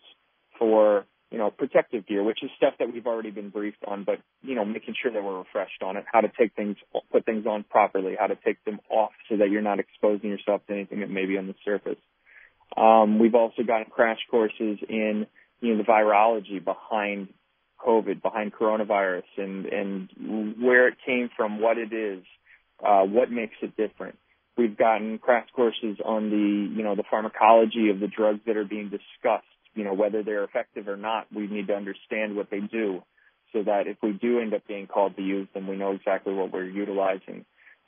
for 0.58 1.06
you 1.31 1.38
know 1.38 1.51
protective 1.51 2.07
gear, 2.07 2.24
which 2.24 2.39
is 2.43 2.50
stuff 2.57 2.74
that 2.79 2.91
we've 2.91 3.07
already 3.07 3.31
been 3.31 3.50
briefed 3.50 3.84
on, 3.86 4.03
but 4.03 4.19
you 4.41 4.55
know 4.55 4.65
making 4.65 4.96
sure 5.01 5.12
that 5.12 5.24
we're 5.24 5.39
refreshed 5.39 5.84
on 5.84 5.98
it, 5.98 6.05
how 6.12 6.22
to 6.22 6.31
take 6.39 6.53
things, 6.55 6.77
put 7.12 7.25
things 7.25 7.46
on 7.46 7.63
properly, 7.63 8.15
how 8.19 8.27
to 8.27 8.38
take 8.46 8.63
them 8.65 8.79
off 8.89 9.12
so 9.29 9.38
that 9.38 9.50
you're 9.50 9.62
not 9.62 9.79
exposing 9.79 10.29
yourself 10.29 10.62
to 10.67 10.74
anything 10.74 11.01
that 11.01 11.10
may 11.10 11.25
be 11.25 11.38
on 11.38 11.48
the 11.48 11.55
surface. 11.65 12.00
Um, 12.75 13.19
we've 13.19 13.36
also 13.36 13.63
gotten 13.63 13.86
crash 13.86 14.19
courses 14.29 14.79
in 14.88 15.27
you 15.62 15.75
know 15.75 15.77
the 15.77 15.89
virology 15.89 16.63
behind 16.63 17.29
COVID, 17.86 18.22
behind 18.22 18.53
coronavirus, 18.53 19.24
and 19.38 19.65
and 19.65 20.55
where 20.60 20.88
it 20.88 20.96
came 21.05 21.29
from, 21.36 21.62
what 21.62 21.77
it 21.77 21.93
is, 21.93 22.24
uh, 22.86 23.03
what 23.03 23.31
makes 23.31 23.55
it 23.62 23.75
different. 23.77 24.17
We've 24.57 24.75
gotten 24.75 25.19
crash 25.19 25.48
courses 25.55 25.98
on 26.03 26.31
the, 26.31 26.75
you 26.75 26.84
know, 26.84 26.96
the 26.96 27.03
pharmacology 27.10 27.89
of 27.89 28.00
the 28.00 28.07
drugs 28.07 28.39
that 28.48 28.57
are 28.57 28.65
being 28.65 28.89
discussed. 28.89 29.46
You 29.77 29.84
know, 29.84 29.93
whether 29.93 30.24
they're 30.24 30.43
effective 30.43 30.88
or 30.88 30.98
not, 30.98 31.27
we 31.31 31.46
need 31.48 31.67
to 31.67 31.75
understand 31.75 32.36
what 32.36 32.50
they 32.50 32.60
do 32.60 33.03
so 33.53 33.63
that 33.63 33.84
if 33.86 33.98
we 34.01 34.12
do 34.12 34.39
end 34.39 34.53
up 34.53 34.67
being 34.67 34.88
called 34.88 35.15
to 35.15 35.22
use 35.22 35.48
them, 35.53 35.67
we 35.67 35.77
know 35.77 35.91
exactly 35.91 36.34
what 36.34 36.51
we're 36.51 36.65
utilizing. 36.65 37.46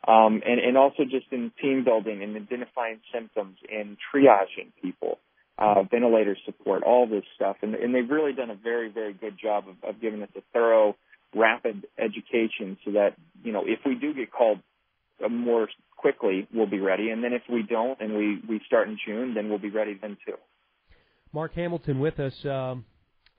Um, 0.08 0.41
and, 0.46 0.60
and 0.60 0.77
also 0.77 1.03
just 1.03 1.25
in 1.31 1.51
team 1.62 1.84
building 1.84 2.24
and 2.24 2.36
identifying 2.36 3.00
symptoms 3.13 3.58
and 3.69 3.98
triaging 4.13 4.72
people, 4.81 5.17
uh, 5.58 5.84
ventilator 5.89 6.38
support, 6.46 6.84
all 6.84 7.08
this 7.08 7.25
stuff. 7.36 7.58
And, 7.62 7.75
and 7.75 7.93
they've 7.93 8.10
really 8.10 8.34
done 8.34 8.50
a 8.50 8.55
very, 8.55 8.89
very 8.89 9.13
good 9.13 9.38
job 9.41 9.65
of, 9.67 9.75
of 9.89 10.00
giving 10.00 10.22
us 10.24 10.29
a 10.38 10.41
thorough, 10.53 10.96
rapid 11.36 11.86
education 11.98 12.77
so 12.86 12.91
that, 12.91 13.15
you 13.43 13.51
know, 13.51 13.63
if 13.65 13.79
we 13.86 13.96
do 13.96 14.13
get 14.13 14.31
called 14.31 14.60
more 15.29 15.67
quickly, 15.98 16.48
we'll 16.53 16.69
be 16.69 16.79
ready. 16.79 17.10
And 17.10 17.24
then 17.24 17.34
if 17.34 17.43
we 17.51 17.62
don't 17.62 18.00
and 18.00 18.15
we, 18.15 18.41
we 18.48 18.62
start 18.65 18.88
in 18.88 18.98
June, 19.05 19.34
then 19.34 19.50
we'll 19.50 19.60
be 19.60 19.69
ready 19.69 19.98
then 20.01 20.17
too. 20.25 20.38
Mark 21.32 21.54
Hamilton 21.54 22.00
with 22.00 22.20
us. 22.20 22.34
Um, 22.46 22.86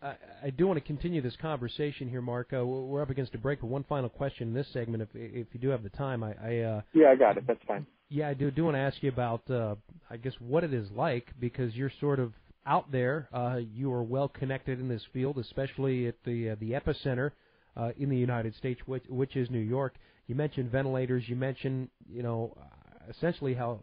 I, 0.02 0.14
I 0.44 0.50
do 0.50 0.66
want 0.66 0.78
to 0.78 0.84
continue 0.84 1.20
this 1.20 1.36
conversation 1.36 2.08
here, 2.08 2.22
Mark. 2.22 2.52
Uh, 2.52 2.64
we're 2.64 3.02
up 3.02 3.10
against 3.10 3.34
a 3.34 3.38
break, 3.38 3.60
but 3.60 3.66
one 3.66 3.84
final 3.88 4.08
question 4.08 4.48
in 4.48 4.54
this 4.54 4.66
segment, 4.72 5.02
if 5.02 5.08
if 5.14 5.46
you 5.52 5.60
do 5.60 5.68
have 5.68 5.82
the 5.82 5.90
time. 5.90 6.22
I, 6.22 6.34
I 6.42 6.58
uh, 6.58 6.80
yeah, 6.94 7.10
I 7.10 7.16
got 7.16 7.36
it. 7.36 7.46
That's 7.46 7.62
fine. 7.66 7.86
Yeah, 8.08 8.28
I 8.28 8.34
do 8.34 8.50
do 8.50 8.64
want 8.64 8.76
to 8.76 8.80
ask 8.80 9.02
you 9.02 9.08
about, 9.08 9.48
uh, 9.50 9.76
I 10.10 10.16
guess, 10.16 10.34
what 10.40 10.64
it 10.64 10.72
is 10.72 10.88
like 10.92 11.28
because 11.38 11.74
you're 11.74 11.92
sort 12.00 12.18
of 12.18 12.32
out 12.66 12.90
there. 12.90 13.28
Uh, 13.32 13.60
you 13.72 13.92
are 13.92 14.02
well 14.02 14.28
connected 14.28 14.80
in 14.80 14.88
this 14.88 15.02
field, 15.12 15.38
especially 15.38 16.06
at 16.06 16.16
the 16.24 16.50
uh, 16.50 16.56
the 16.60 16.72
epicenter 16.72 17.32
uh, 17.76 17.90
in 17.98 18.08
the 18.08 18.16
United 18.16 18.54
States, 18.56 18.80
which 18.86 19.04
which 19.08 19.36
is 19.36 19.50
New 19.50 19.58
York. 19.58 19.94
You 20.26 20.34
mentioned 20.34 20.70
ventilators. 20.70 21.28
You 21.28 21.36
mentioned, 21.36 21.88
you 22.08 22.22
know, 22.22 22.56
essentially 23.08 23.54
how 23.54 23.80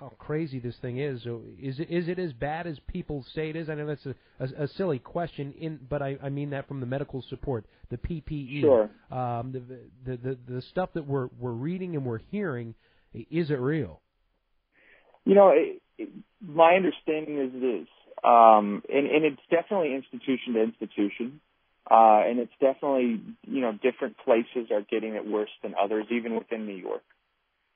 how 0.00 0.12
crazy 0.18 0.58
this 0.58 0.74
thing 0.80 0.98
is. 0.98 1.22
So 1.22 1.42
is 1.60 1.78
it 1.78 1.90
is 1.90 2.08
it 2.08 2.18
as 2.18 2.32
bad 2.32 2.66
as 2.66 2.78
people 2.86 3.24
say 3.34 3.50
it 3.50 3.56
is? 3.56 3.68
I 3.68 3.74
know 3.74 3.86
that's 3.86 4.06
a, 4.06 4.14
a, 4.40 4.64
a 4.64 4.68
silly 4.68 4.98
question, 4.98 5.52
in 5.60 5.78
but 5.88 6.00
I, 6.00 6.16
I 6.22 6.30
mean 6.30 6.50
that 6.50 6.66
from 6.66 6.80
the 6.80 6.86
medical 6.86 7.22
support, 7.28 7.66
the 7.90 7.98
PPE, 7.98 8.62
sure. 8.62 8.90
um, 9.10 9.52
the, 9.52 9.60
the 10.04 10.16
the 10.16 10.38
the 10.54 10.62
stuff 10.62 10.90
that 10.94 11.06
we're 11.06 11.28
we're 11.38 11.52
reading 11.52 11.94
and 11.94 12.04
we're 12.04 12.20
hearing. 12.30 12.74
Is 13.12 13.50
it 13.50 13.58
real? 13.58 14.00
You 15.24 15.34
know, 15.34 15.50
it, 15.50 15.82
it, 15.98 16.08
my 16.40 16.76
understanding 16.76 17.38
is 17.38 17.50
it 17.52 17.82
is, 17.82 17.88
um, 18.22 18.82
and, 18.88 19.06
and 19.06 19.24
it's 19.24 19.42
definitely 19.50 19.94
institution 19.94 20.54
to 20.54 20.62
institution. 20.62 21.40
Uh, 21.90 22.22
and 22.24 22.38
it's 22.38 22.52
definitely, 22.60 23.20
you 23.48 23.60
know, 23.60 23.72
different 23.72 24.16
places 24.24 24.70
are 24.70 24.82
getting 24.82 25.14
it 25.14 25.26
worse 25.26 25.50
than 25.60 25.74
others, 25.74 26.06
even 26.10 26.36
within 26.36 26.64
New 26.64 26.76
York. 26.76 27.02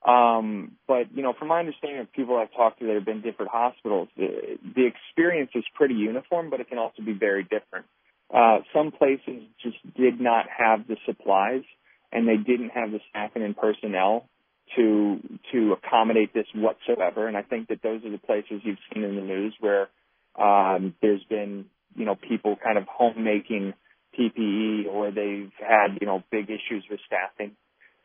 Um, 0.07 0.73
but, 0.87 1.15
you 1.15 1.23
know, 1.23 1.33
from 1.37 1.47
my 1.47 1.59
understanding 1.59 1.99
of 1.99 2.11
people 2.13 2.37
I've 2.37 2.53
talked 2.53 2.79
to 2.79 2.85
that 2.85 2.93
have 2.93 3.05
been 3.05 3.21
different 3.21 3.51
hospitals, 3.51 4.07
the, 4.15 4.57
the 4.75 4.85
experience 4.85 5.51
is 5.55 5.63
pretty 5.73 5.95
uniform, 5.95 6.49
but 6.51 6.59
it 6.59 6.69
can 6.69 6.77
also 6.77 7.01
be 7.03 7.13
very 7.13 7.43
different. 7.43 7.85
Uh, 8.33 8.59
some 8.73 8.91
places 8.91 9.43
just 9.61 9.77
did 9.95 10.21
not 10.21 10.45
have 10.55 10.87
the 10.87 10.97
supplies 11.05 11.63
and 12.11 12.27
they 12.27 12.37
didn't 12.37 12.69
have 12.69 12.91
the 12.91 12.99
staffing 13.09 13.43
and 13.43 13.57
personnel 13.57 14.29
to, 14.75 15.19
to 15.51 15.73
accommodate 15.73 16.33
this 16.33 16.47
whatsoever. 16.53 17.27
And 17.27 17.35
I 17.35 17.41
think 17.41 17.69
that 17.69 17.81
those 17.81 18.03
are 18.05 18.11
the 18.11 18.19
places 18.19 18.61
you've 18.63 18.77
seen 18.93 19.03
in 19.03 19.15
the 19.15 19.21
news 19.21 19.55
where, 19.59 19.89
um, 20.37 20.93
there's 21.01 21.23
been, 21.29 21.65
you 21.95 22.05
know, 22.05 22.15
people 22.15 22.57
kind 22.61 22.77
of 22.77 22.85
homemaking 22.87 23.73
PPE 24.17 24.87
or 24.87 25.11
they've 25.11 25.51
had, 25.59 25.97
you 25.99 26.07
know, 26.07 26.23
big 26.31 26.45
issues 26.45 26.83
with 26.89 26.99
staffing. 27.07 27.55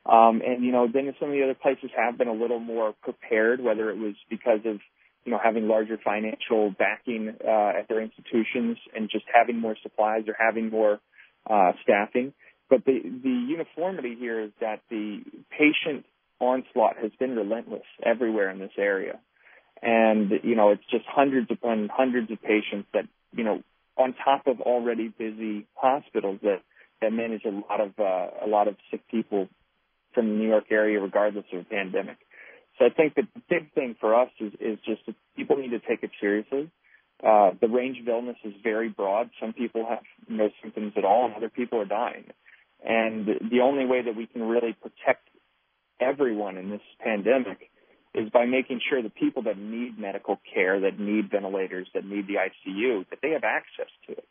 Um, 0.07 0.40
and, 0.45 0.64
you 0.64 0.73
know, 0.73 0.88
then 0.92 1.14
some 1.21 1.28
of 1.28 1.35
the 1.35 1.45
other 1.45 1.54
places 1.54 1.90
have 1.97 2.16
been 2.16 2.28
a 2.28 2.33
little 2.33 2.59
more 2.59 2.95
prepared, 3.02 3.61
whether 3.61 3.90
it 3.90 3.99
was 3.99 4.14
because 4.28 4.61
of, 4.64 4.80
you 5.25 5.33
know, 5.33 5.38
having 5.42 5.69
larger 5.69 5.99
financial 6.02 6.71
backing 6.71 7.37
uh, 7.47 7.78
at 7.78 7.88
their 7.88 8.00
institutions 8.00 8.78
and 8.95 9.11
just 9.11 9.26
having 9.33 9.59
more 9.59 9.76
supplies 9.83 10.25
or 10.26 10.35
having 10.38 10.71
more 10.71 11.00
uh, 11.49 11.73
staffing. 11.83 12.33
But 12.71 12.85
the, 12.85 13.00
the 13.02 13.45
uniformity 13.49 14.16
here 14.19 14.40
is 14.40 14.52
that 14.61 14.80
the 14.88 15.21
patient 15.50 16.07
onslaught 16.40 16.97
has 16.97 17.11
been 17.19 17.37
relentless 17.37 17.83
everywhere 18.02 18.50
in 18.50 18.59
this 18.59 18.73
area. 18.78 19.21
And, 19.83 20.30
you 20.42 20.57
know, 20.57 20.71
it's 20.71 20.85
just 20.90 21.04
hundreds 21.07 21.50
upon 21.50 21.90
hundreds 21.92 22.30
of 22.30 22.40
patients 22.42 22.88
that, 22.95 23.04
you 23.33 23.45
know, 23.45 23.62
on 23.97 24.14
top 24.25 24.47
of 24.47 24.61
already 24.61 25.09
busy 25.09 25.66
hospitals 25.75 26.38
that 26.42 26.62
that 27.02 27.12
manage 27.12 27.45
a 27.45 27.50
lot 27.50 27.80
of 27.80 27.92
uh, 27.99 28.45
a 28.45 28.47
lot 28.47 28.69
of 28.69 28.76
sick 28.90 29.00
people 29.11 29.49
from 30.14 30.29
the 30.29 30.35
New 30.35 30.49
York 30.49 30.67
area, 30.71 31.00
regardless 31.00 31.45
of 31.52 31.61
the 31.61 31.64
pandemic. 31.64 32.19
So 32.79 32.87
I 32.87 32.90
think 32.90 33.14
that 33.17 33.25
the 33.35 33.43
big 33.49 33.73
thing 33.75 33.97
for 34.00 34.14
us 34.14 34.31
is 34.40 34.52
is 34.61 34.79
just 34.85 35.05
that 35.07 35.14
people 35.37 35.57
need 35.57 35.71
to 35.71 35.81
take 35.81 36.02
it 36.02 36.11
seriously. 36.21 36.71
Uh, 37.23 37.50
the 37.61 37.69
range 37.69 37.99
of 38.00 38.09
illness 38.09 38.37
is 38.45 38.55
very 38.62 38.88
broad. 38.88 39.31
Some 39.40 39.52
people 39.52 39.87
have 39.87 40.02
no 40.29 40.49
symptoms 40.62 40.95
at 40.97 41.05
all, 41.05 41.26
and 41.26 41.35
other 41.35 41.50
people 41.50 41.79
are 41.81 41.85
dying. 41.85 42.25
And 42.83 43.26
the 43.26 43.61
only 43.61 43.85
way 43.85 44.02
that 44.02 44.17
we 44.17 44.26
can 44.26 44.43
really 44.43 44.73
protect 44.73 45.29
everyone 46.00 46.57
in 46.57 46.71
this 46.71 46.81
pandemic 47.05 47.71
is 48.14 48.31
by 48.31 48.47
making 48.47 48.81
sure 48.88 49.02
the 49.02 49.11
people 49.11 49.43
that 49.43 49.59
need 49.59 49.99
medical 49.99 50.40
care, 50.52 50.81
that 50.81 50.99
need 50.99 51.31
ventilators, 51.31 51.87
that 51.95 52.05
need 52.05 52.26
the 52.26 52.35
ICU, 52.35 53.09
that 53.11 53.19
they 53.23 53.31
have 53.31 53.45
access 53.45 53.93
to 54.07 54.12
it. 54.12 54.26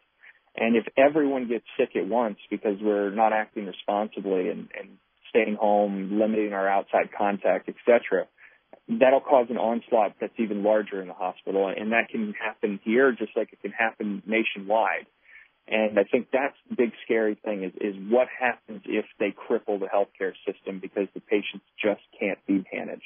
And 0.56 0.76
if 0.76 0.86
everyone 0.98 1.48
gets 1.48 1.66
sick 1.78 1.96
at 1.96 2.08
once 2.08 2.38
because 2.50 2.78
we're 2.82 3.12
not 3.12 3.32
acting 3.32 3.68
responsibly 3.68 4.50
and, 4.50 4.68
and 4.78 4.98
staying 5.30 5.56
home, 5.60 6.20
limiting 6.20 6.54
our 6.54 6.68
outside 6.68 7.10
contact, 7.18 7.70
etc., 7.70 8.28
that'll 8.88 9.22
cause 9.22 9.48
an 9.50 9.58
onslaught 9.58 10.16
that's 10.20 10.34
even 10.38 10.64
larger 10.64 11.02
in 11.02 11.08
the 11.08 11.14
hospital. 11.14 11.68
And 11.68 11.92
that 11.92 12.10
can 12.10 12.34
happen 12.34 12.80
here 12.84 13.12
just 13.12 13.32
like 13.36 13.54
it 13.54 13.62
can 13.62 13.72
happen 13.72 14.24
nationwide. 14.26 15.06
And 15.68 16.00
I 16.00 16.04
think 16.04 16.30
that's 16.34 16.56
the 16.68 16.76
big 16.76 16.92
scary 17.06 17.38
thing 17.46 17.64
is, 17.64 17.74
is 17.80 17.96
what 18.10 18.28
happens 18.40 18.82
if 18.86 19.06
they 19.20 19.32
cripple 19.32 19.80
the 19.80 19.86
healthcare 19.86 20.34
system 20.48 20.80
because 20.80 21.08
the 21.14 21.20
patients 21.20 21.66
just 21.82 22.02
can't 22.20 22.40
be 22.48 22.64
managed. 22.74 23.04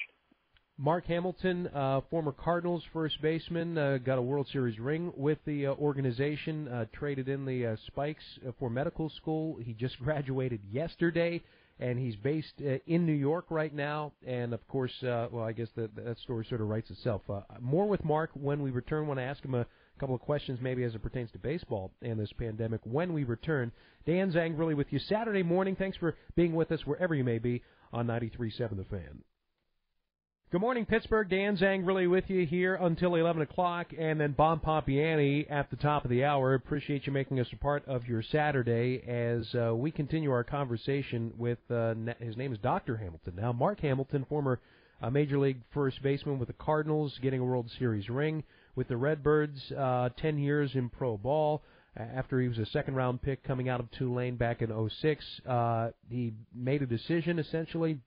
Mark 0.78 1.06
Hamilton, 1.06 1.68
uh, 1.68 2.02
former 2.10 2.32
Cardinals 2.32 2.84
first 2.94 3.22
baseman, 3.22 3.78
uh, 3.78 3.98
got 4.00 4.18
a 4.18 4.22
World 4.22 4.48
Series 4.52 4.80
ring 4.80 5.14
with 5.16 5.38
the 5.46 5.68
uh, 5.68 5.74
organization, 5.74 6.68
uh, 6.68 6.86
traded 6.94 7.30
in 7.30 7.46
the 7.46 7.68
uh, 7.68 7.76
Spikes 7.88 8.24
for 8.58 8.70
medical 8.70 9.10
school. 9.10 9.58
He 9.62 9.74
just 9.74 10.00
graduated 10.04 10.62
yesterday, 10.72 11.44
and 11.84 12.00
he's 12.00 12.16
based 12.16 12.54
uh, 12.66 12.78
in 12.88 13.06
New 13.06 13.12
York 13.12 13.46
right 13.50 13.74
now. 13.74 14.14
And 14.26 14.54
of 14.54 14.66
course, 14.70 15.04
uh, 15.04 15.28
well, 15.32 15.44
I 15.44 15.52
guess 15.52 15.68
that 15.76 15.94
that 15.98 16.18
story 16.20 16.46
sort 16.48 16.62
of 16.62 16.70
writes 16.70 16.90
itself. 16.90 17.22
Uh, 17.30 17.42
more 17.60 17.88
with 17.88 18.06
Mark 18.06 18.32
when 18.36 18.64
we 18.64 18.72
return. 18.72 19.06
Want 19.06 19.20
to 19.20 19.24
ask 19.24 19.44
him 19.44 19.54
a 19.54 19.66
couple 20.00 20.16
of 20.16 20.22
questions, 20.22 20.60
maybe 20.62 20.86
as 20.86 20.96
it 20.96 21.04
pertains 21.04 21.30
to 21.32 21.40
baseball 21.40 21.92
and 22.02 22.18
this 22.18 22.32
pandemic. 22.32 22.80
When 22.86 23.12
we 23.12 23.26
return, 23.26 23.74
Dan 24.06 24.32
Zangrilli 24.32 24.78
with 24.78 24.94
you 24.94 25.00
Saturday 25.00 25.44
morning. 25.44 25.76
Thanks 25.76 25.98
for 25.98 26.16
being 26.38 26.54
with 26.56 26.72
us 26.72 26.80
wherever 26.86 27.14
you 27.14 27.26
may 27.26 27.38
be 27.38 27.62
on 27.92 28.08
93.7 28.08 28.78
The 28.78 28.86
Fan. 28.86 29.22
Good 30.54 30.62
morning, 30.62 30.86
Pittsburgh. 30.86 31.30
Dan 31.30 31.58
Zangrilli 31.58 32.08
with 32.08 32.30
you 32.30 32.46
here 32.46 32.76
until 32.76 33.16
11 33.16 33.42
o'clock, 33.42 33.92
and 33.98 34.22
then 34.22 34.34
Bob 34.34 34.64
Pompeani 34.64 35.50
at 35.50 35.72
the 35.72 35.76
top 35.76 36.06
of 36.06 36.12
the 36.12 36.26
hour. 36.26 36.54
Appreciate 36.54 37.08
you 37.08 37.12
making 37.12 37.40
us 37.40 37.48
a 37.52 37.56
part 37.56 37.84
of 37.88 38.08
your 38.08 38.22
Saturday 38.22 39.02
as 39.08 39.48
uh, 39.56 39.74
we 39.74 39.90
continue 39.90 40.30
our 40.30 40.44
conversation 40.44 41.34
with, 41.40 41.58
uh, 41.72 41.96
his 42.20 42.38
name 42.38 42.54
is 42.54 42.60
Dr. 42.60 42.98
Hamilton 42.98 43.34
now, 43.36 43.52
Mark 43.52 43.80
Hamilton, 43.80 44.28
former 44.30 44.60
uh, 45.02 45.10
Major 45.10 45.40
League 45.40 45.58
first 45.74 46.00
baseman 46.04 46.38
with 46.38 46.50
the 46.50 46.54
Cardinals, 46.54 47.18
getting 47.24 47.40
a 47.40 47.44
World 47.44 47.72
Series 47.80 48.08
ring 48.08 48.44
with 48.76 48.88
the 48.88 48.96
Redbirds, 48.96 49.60
uh, 49.72 50.10
10 50.18 50.38
years 50.38 50.70
in 50.76 50.88
pro 50.88 51.18
ball. 51.18 51.64
After 51.98 52.40
he 52.40 52.48
was 52.48 52.60
a 52.60 52.68
second 52.68 52.94
round 52.94 53.24
pick 53.24 53.44
coming 53.44 53.70
out 53.70 53.80
of 53.80 53.90
Tulane 53.90 54.36
back 54.36 54.62
in 54.62 54.70
06, 55.02 55.26
uh, 55.50 55.90
he 56.12 56.34
made 56.54 56.84
a 56.84 56.86
decision 56.86 57.40
essentially 57.40 57.98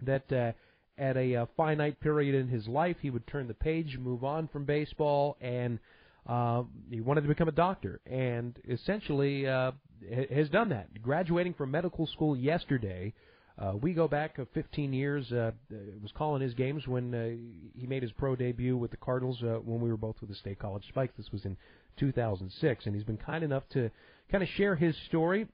that 0.00 0.32
uh, 0.32 0.52
at 1.00 1.16
a 1.16 1.34
uh, 1.34 1.46
finite 1.56 1.98
period 2.00 2.34
in 2.34 2.48
his 2.48 2.68
life, 2.68 2.96
he 3.00 3.10
would 3.10 3.26
turn 3.26 3.48
the 3.48 3.54
page, 3.54 3.98
move 3.98 4.22
on 4.22 4.48
from 4.48 4.64
baseball, 4.64 5.36
and 5.40 5.78
Uh, 6.26 6.62
he 6.90 7.00
wanted 7.00 7.22
to 7.22 7.28
become 7.28 7.48
a 7.48 7.52
doctor, 7.52 8.00
and 8.06 8.58
essentially 8.68 9.48
uh, 9.48 9.72
has 10.30 10.48
done 10.50 10.68
that. 10.68 11.02
Graduating 11.02 11.54
from 11.54 11.70
medical 11.70 12.06
school 12.06 12.36
yesterday. 12.36 13.12
Uh, 13.58 13.74
we 13.80 13.92
go 13.92 14.08
back 14.08 14.38
uh, 14.38 14.44
15 14.54 14.92
years. 14.92 15.30
Uh, 15.32 15.50
was 16.02 16.12
calling 16.14 16.40
his 16.40 16.54
games 16.54 16.86
when 16.86 17.14
uh, 17.14 17.28
he 17.78 17.86
made 17.86 18.02
his 18.02 18.12
pro 18.12 18.34
debut 18.36 18.76
with 18.76 18.90
the 18.90 18.96
Cardinals 18.96 19.42
uh, 19.42 19.58
when 19.64 19.80
we 19.80 19.90
were 19.90 19.98
both 19.98 20.16
with 20.20 20.30
the 20.30 20.36
State 20.36 20.58
College 20.58 20.84
Spikes. 20.88 21.12
This 21.16 21.30
was 21.32 21.44
in 21.44 21.56
2006, 21.98 22.86
and 22.86 22.94
he's 22.94 23.04
been 23.04 23.18
kind 23.18 23.44
enough 23.44 23.64
to 23.70 23.90
kind 24.30 24.42
of 24.42 24.48
share 24.50 24.76
his 24.76 24.94
story, 25.08 25.46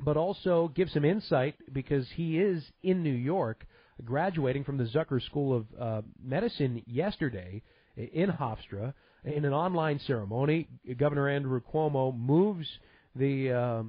but 0.00 0.16
also 0.16 0.72
give 0.74 0.88
some 0.90 1.04
insight 1.04 1.54
because 1.72 2.06
he 2.14 2.38
is 2.38 2.64
in 2.82 3.02
New 3.02 3.10
York, 3.14 3.64
graduating 4.04 4.64
from 4.64 4.78
the 4.78 4.84
Zucker 4.84 5.22
School 5.22 5.56
of 5.56 5.66
uh, 5.80 6.02
Medicine 6.22 6.82
yesterday 6.86 7.62
in 7.96 8.30
Hofstra 8.30 8.94
in 9.24 9.44
an 9.44 9.52
online 9.52 10.00
ceremony. 10.06 10.68
Governor 10.96 11.28
Andrew 11.28 11.60
Cuomo 11.72 12.16
moves 12.16 12.66
the 13.14 13.52
uh, 13.52 13.82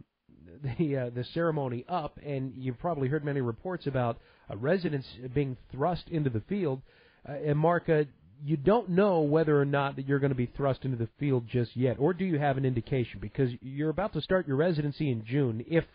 the 0.79 0.97
uh, 0.97 1.09
the 1.09 1.25
ceremony 1.33 1.85
up, 1.87 2.19
and 2.23 2.53
you've 2.55 2.79
probably 2.79 3.07
heard 3.07 3.23
many 3.23 3.41
reports 3.41 3.87
about 3.87 4.19
uh, 4.49 4.57
residents 4.57 5.07
being 5.33 5.57
thrust 5.71 6.07
into 6.09 6.29
the 6.29 6.41
field. 6.41 6.81
Uh, 7.27 7.33
and 7.45 7.57
Mark, 7.57 7.89
uh, 7.89 8.03
you 8.43 8.57
don't 8.57 8.89
know 8.89 9.21
whether 9.21 9.59
or 9.59 9.65
not 9.65 9.95
that 9.95 10.07
you're 10.07 10.19
going 10.19 10.31
to 10.31 10.35
be 10.35 10.51
thrust 10.57 10.83
into 10.83 10.97
the 10.97 11.09
field 11.19 11.47
just 11.47 11.75
yet, 11.75 11.97
or 11.99 12.13
do 12.13 12.25
you 12.25 12.37
have 12.37 12.57
an 12.57 12.65
indication? 12.65 13.19
Because 13.19 13.49
you're 13.61 13.89
about 13.89 14.13
to 14.13 14.21
start 14.21 14.47
your 14.47 14.57
residency 14.57 15.11
in 15.11 15.23
June 15.25 15.63
if 15.67 15.85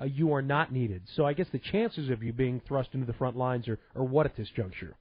uh, 0.00 0.04
you 0.04 0.32
are 0.34 0.42
not 0.42 0.72
needed. 0.72 1.02
So 1.14 1.24
I 1.24 1.32
guess 1.32 1.46
the 1.52 1.58
chances 1.58 2.10
of 2.10 2.22
you 2.22 2.32
being 2.32 2.60
thrust 2.66 2.90
into 2.92 3.06
the 3.06 3.12
front 3.12 3.36
lines 3.36 3.68
are, 3.68 3.78
are 3.94 4.04
what 4.04 4.26
at 4.26 4.36
this 4.36 4.48
juncture? 4.54 4.96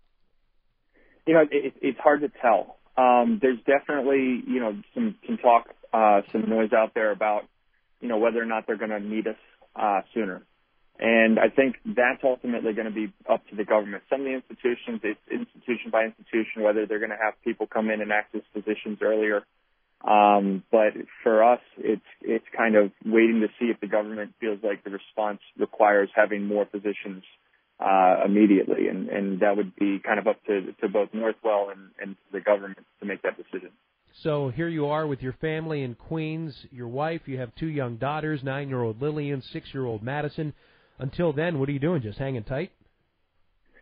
You 1.25 1.33
know, 1.33 1.41
it, 1.49 1.73
it's 1.81 1.99
hard 1.99 2.21
to 2.21 2.31
tell. 2.41 2.77
Um, 2.97 3.39
there's 3.41 3.59
definitely, 3.65 4.41
you 4.47 4.59
know, 4.59 4.77
some 4.93 5.15
some 5.27 5.37
talk, 5.37 5.67
uh, 5.93 6.21
some 6.31 6.49
noise 6.49 6.71
out 6.71 6.93
there 6.93 7.11
about, 7.11 7.43
you 7.99 8.07
know, 8.07 8.17
whether 8.17 8.41
or 8.41 8.45
not 8.45 8.67
they're 8.67 8.77
going 8.77 8.91
to 8.91 8.99
need 8.99 9.27
us 9.27 9.35
uh, 9.75 10.01
sooner. 10.13 10.43
And 10.97 11.39
I 11.39 11.49
think 11.49 11.75
that's 11.85 12.23
ultimately 12.23 12.71
going 12.71 12.87
to 12.87 12.93
be 12.93 13.11
up 13.29 13.45
to 13.49 13.55
the 13.55 13.65
government. 13.65 14.03
Some 14.09 14.21
of 14.21 14.27
the 14.27 14.33
institutions, 14.33 15.01
it's 15.03 15.19
institution 15.29 15.91
by 15.91 16.05
institution, 16.05 16.63
whether 16.63 16.85
they're 16.85 16.99
going 16.99 17.11
to 17.11 17.19
have 17.21 17.33
people 17.43 17.67
come 17.67 17.89
in 17.89 18.01
and 18.01 18.13
access 18.13 18.41
positions 18.53 18.99
earlier. 19.01 19.43
Um, 20.07 20.63
but 20.71 20.93
for 21.23 21.43
us, 21.43 21.61
it's 21.77 22.05
it's 22.21 22.45
kind 22.55 22.75
of 22.75 22.91
waiting 23.03 23.41
to 23.41 23.47
see 23.59 23.71
if 23.71 23.79
the 23.79 23.87
government 23.87 24.33
feels 24.39 24.59
like 24.63 24.83
the 24.83 24.91
response 24.91 25.39
requires 25.57 26.09
having 26.13 26.45
more 26.45 26.65
positions 26.65 27.23
uh, 27.79 28.17
immediately, 28.25 28.87
and 28.87 29.09
and 29.09 29.39
that 29.39 29.57
would 29.57 29.75
be 29.75 29.99
kind 30.05 30.19
of 30.19 30.27
up 30.27 30.43
to 30.45 30.73
to 30.81 30.89
both 30.89 31.09
Northwell 31.11 31.71
and 31.71 31.89
and 31.99 32.15
the 32.31 32.39
government 32.39 32.85
to 32.99 33.05
make 33.05 33.23
that 33.23 33.35
decision. 33.35 33.71
So 34.21 34.49
here 34.49 34.69
you 34.69 34.85
are 34.87 35.07
with 35.07 35.21
your 35.21 35.33
family 35.33 35.81
in 35.81 35.95
Queens, 35.95 36.55
your 36.71 36.87
wife. 36.87 37.21
You 37.25 37.37
have 37.39 37.53
two 37.55 37.67
young 37.67 37.97
daughters, 37.97 38.43
nine-year-old 38.43 39.01
Lillian, 39.01 39.41
six-year-old 39.41 40.03
Madison 40.03 40.53
until 40.99 41.33
then, 41.33 41.59
what 41.59 41.69
are 41.69 41.71
you 41.71 41.79
doing? 41.79 42.01
Just 42.01 42.17
hanging 42.17 42.43
tight? 42.43 42.71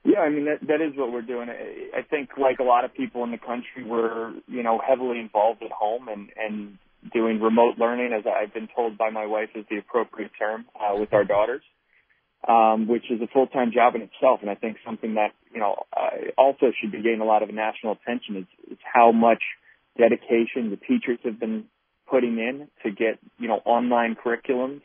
Yeah, 0.03 0.19
I 0.19 0.29
mean 0.29 0.45
that 0.45 0.67
that 0.67 0.81
is 0.81 0.97
what 0.97 1.13
we're 1.13 1.21
doing. 1.21 1.49
I, 1.49 2.01
think 2.01 2.31
like 2.37 2.59
a 2.59 2.63
lot 2.63 2.83
of 2.83 2.93
people 2.93 3.23
in 3.23 3.31
the 3.31 3.37
country, 3.37 3.85
we're 3.85 4.33
you 4.47 4.61
know 4.61 4.81
heavily 4.85 5.19
involved 5.19 5.63
at 5.63 5.71
home 5.71 6.09
and 6.09 6.29
and 6.35 6.77
doing 7.13 7.39
remote 7.39 7.77
learning, 7.77 8.11
as 8.13 8.25
I've 8.27 8.53
been 8.53 8.67
told 8.75 8.97
by 8.97 9.09
my 9.09 9.25
wife 9.25 9.49
is 9.55 9.65
the 9.69 9.77
appropriate 9.77 10.31
term 10.37 10.65
uh, 10.75 10.95
with 10.97 11.13
our 11.13 11.23
daughters, 11.23 11.61
um, 12.47 12.87
which 12.87 13.09
is 13.09 13.21
a 13.21 13.27
full 13.27 13.47
time 13.47 13.71
job 13.73 13.95
in 13.95 14.01
itself. 14.01 14.39
And 14.41 14.49
I 14.49 14.55
think 14.55 14.77
something 14.85 15.15
that 15.15 15.31
you 15.53 15.61
know 15.61 15.83
uh, 15.95 16.31
also 16.37 16.73
should 16.79 16.91
be 16.91 17.01
getting 17.01 17.21
a 17.21 17.25
lot 17.25 17.41
of 17.41 17.53
national 17.53 17.93
attention 17.93 18.35
is, 18.37 18.71
is 18.73 18.77
how 18.83 19.13
much 19.13 19.43
dedication 19.97 20.69
the 20.69 20.77
teachers 20.77 21.19
have 21.23 21.39
been 21.39 21.65
putting 22.09 22.39
in 22.39 22.67
to 22.83 22.91
get 22.91 23.19
you 23.39 23.47
know 23.47 23.61
online 23.63 24.15
curriculums 24.15 24.81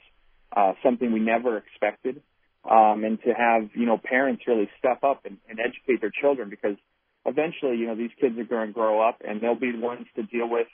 uh, 0.57 0.73
something 0.83 1.13
we 1.13 1.21
never 1.21 1.59
expected. 1.59 2.23
Um, 2.69 3.03
and 3.05 3.19
to 3.23 3.33
have, 3.33 3.71
you 3.75 3.87
know, 3.87 3.97
parents 3.97 4.43
really 4.47 4.69
step 4.79 5.03
up 5.03 5.25
and, 5.25 5.39
and 5.49 5.59
educate 5.59 6.03
their 6.03 6.13
children 6.13 6.51
because 6.51 6.77
eventually, 7.25 7.77
you 7.77 7.87
know, 7.87 7.97
these 7.97 8.11
kids 8.21 8.39
are 8.39 8.45
going 8.45 8.69
to 8.69 8.73
grow 8.75 9.01
up 9.01 9.23
and 9.27 9.41
they'll 9.41 9.59
be 9.59 9.73
the 9.73 9.79
ones 9.79 10.07
to 10.17 10.23
deal 10.23 10.49
with 10.49 10.67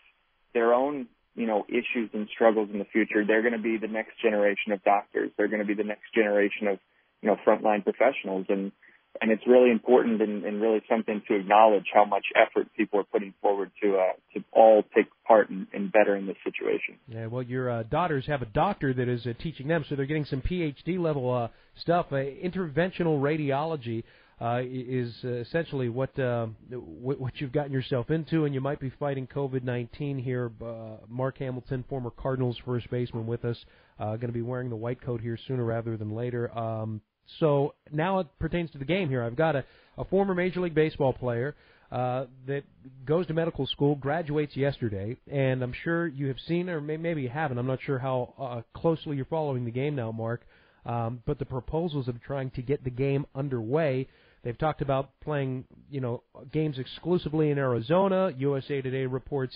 their 0.54 0.74
own, 0.74 1.06
you 1.36 1.46
know, 1.46 1.64
issues 1.68 2.10
and 2.12 2.28
struggles 2.34 2.68
in 2.72 2.80
the 2.80 2.84
future. 2.84 3.24
They're 3.24 3.42
going 3.42 3.54
to 3.54 3.62
be 3.62 3.76
the 3.76 3.86
next 3.86 4.20
generation 4.20 4.72
of 4.72 4.82
doctors. 4.82 5.30
They're 5.36 5.48
going 5.48 5.62
to 5.62 5.66
be 5.66 5.74
the 5.74 5.84
next 5.84 6.12
generation 6.12 6.66
of, 6.66 6.78
you 7.22 7.28
know, 7.28 7.36
frontline 7.46 7.84
professionals. 7.84 8.46
And, 8.48 8.72
and 9.20 9.30
it's 9.30 9.46
really 9.46 9.70
important 9.70 10.20
and, 10.20 10.44
and 10.44 10.60
really 10.60 10.82
something 10.88 11.22
to 11.28 11.34
acknowledge 11.36 11.86
how 11.92 12.04
much 12.04 12.26
effort 12.34 12.68
people 12.76 13.00
are 13.00 13.04
putting 13.04 13.32
forward 13.40 13.70
to 13.82 13.96
uh, 13.96 14.12
to 14.34 14.44
all 14.52 14.82
take 14.94 15.06
part 15.26 15.50
in, 15.50 15.66
in 15.72 15.88
bettering 15.88 16.26
this 16.26 16.36
situation. 16.44 16.96
Yeah, 17.08 17.26
well, 17.26 17.42
your 17.42 17.70
uh, 17.70 17.82
daughters 17.84 18.26
have 18.26 18.42
a 18.42 18.46
doctor 18.46 18.92
that 18.92 19.08
is 19.08 19.26
uh, 19.26 19.32
teaching 19.40 19.68
them, 19.68 19.84
so 19.88 19.94
they're 19.94 20.06
getting 20.06 20.24
some 20.24 20.42
PhD 20.42 20.98
level 20.98 21.32
uh, 21.32 21.48
stuff. 21.80 22.06
Uh, 22.10 22.16
interventional 22.16 23.20
radiology 23.20 24.02
uh, 24.40 24.60
is 24.64 25.14
essentially 25.22 25.88
what, 25.88 26.10
what 26.18 27.20
what 27.20 27.40
you've 27.40 27.52
gotten 27.52 27.72
yourself 27.72 28.10
into, 28.10 28.44
and 28.44 28.54
you 28.54 28.60
might 28.60 28.80
be 28.80 28.90
fighting 28.98 29.28
COVID-19 29.28 30.22
here. 30.22 30.50
Uh, 30.60 30.96
Mark 31.08 31.38
Hamilton, 31.38 31.84
former 31.88 32.10
Cardinals 32.10 32.58
first 32.64 32.90
baseman, 32.90 33.26
with 33.26 33.44
us, 33.44 33.64
going 33.98 34.20
to 34.20 34.32
be 34.32 34.42
wearing 34.42 34.70
the 34.70 34.76
white 34.76 35.00
coat 35.00 35.20
here 35.20 35.38
sooner 35.46 35.64
rather 35.64 35.96
than 35.96 36.14
later. 36.14 36.56
Um, 36.56 37.00
so 37.40 37.74
now 37.92 38.20
it 38.20 38.26
pertains 38.38 38.70
to 38.72 38.78
the 38.78 38.84
game 38.84 39.08
here. 39.08 39.22
I've 39.22 39.36
got 39.36 39.56
a, 39.56 39.64
a 39.98 40.04
former 40.04 40.34
Major 40.34 40.60
League 40.60 40.74
Baseball 40.74 41.12
player 41.12 41.54
uh, 41.92 42.26
that 42.46 42.64
goes 43.06 43.26
to 43.28 43.34
medical 43.34 43.66
school, 43.66 43.94
graduates 43.94 44.56
yesterday, 44.56 45.16
and 45.30 45.62
I'm 45.62 45.74
sure 45.84 46.06
you 46.06 46.28
have 46.28 46.38
seen, 46.46 46.68
or 46.68 46.80
may, 46.80 46.96
maybe 46.96 47.22
you 47.22 47.28
haven't. 47.28 47.58
I'm 47.58 47.66
not 47.66 47.78
sure 47.82 47.98
how 47.98 48.34
uh, 48.38 48.78
closely 48.78 49.16
you're 49.16 49.26
following 49.26 49.64
the 49.64 49.70
game 49.70 49.94
now, 49.94 50.10
Mark. 50.10 50.42
Um, 50.86 51.22
but 51.24 51.38
the 51.38 51.46
proposals 51.46 52.08
of 52.08 52.20
trying 52.22 52.50
to 52.52 52.62
get 52.62 52.84
the 52.84 52.90
game 52.90 53.26
underway. 53.34 54.08
They've 54.42 54.58
talked 54.58 54.82
about 54.82 55.18
playing, 55.20 55.64
you 55.90 56.00
know, 56.00 56.22
games 56.52 56.78
exclusively 56.78 57.50
in 57.50 57.58
Arizona. 57.58 58.32
USA 58.36 58.82
Today 58.82 59.06
reports 59.06 59.54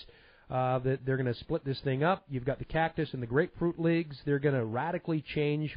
uh, 0.50 0.78
that 0.78 1.04
they're 1.04 1.18
going 1.18 1.33
to 1.33 1.38
split 1.38 1.64
this 1.64 1.78
thing 1.81 2.02
up. 2.02 2.24
You've 2.31 2.46
got 2.46 2.59
the 2.59 2.64
cactus 2.64 3.11
and 3.12 3.22
the 3.22 3.26
grapefruit 3.26 3.78
leagues. 3.78 4.16
They're 4.24 4.38
going 4.38 4.54
to 4.54 4.64
radically 4.64 5.22
change 5.35 5.76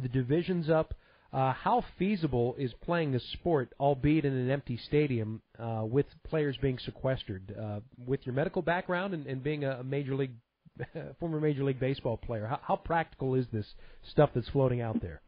the 0.00 0.08
divisions 0.08 0.70
up. 0.70 0.94
Uh, 1.34 1.52
how 1.52 1.84
feasible 1.98 2.54
is 2.58 2.72
playing 2.84 3.10
this 3.10 3.24
sport, 3.32 3.72
albeit 3.80 4.24
in 4.24 4.32
an 4.32 4.50
empty 4.52 4.76
stadium, 4.86 5.42
uh, 5.58 5.82
with 5.84 6.06
players 6.22 6.56
being 6.62 6.78
sequestered? 6.78 7.52
Uh, 7.60 7.80
with 8.06 8.20
your 8.24 8.32
medical 8.32 8.62
background 8.62 9.14
and, 9.14 9.26
and 9.26 9.42
being 9.42 9.64
a 9.64 9.82
major 9.82 10.14
league, 10.14 10.34
former 11.18 11.40
major 11.40 11.64
league 11.64 11.80
baseball 11.80 12.16
player, 12.16 12.46
how, 12.46 12.60
how 12.62 12.76
practical 12.76 13.34
is 13.34 13.46
this 13.52 13.66
stuff 14.12 14.30
that's 14.32 14.48
floating 14.50 14.80
out 14.80 15.02
there? 15.02 15.20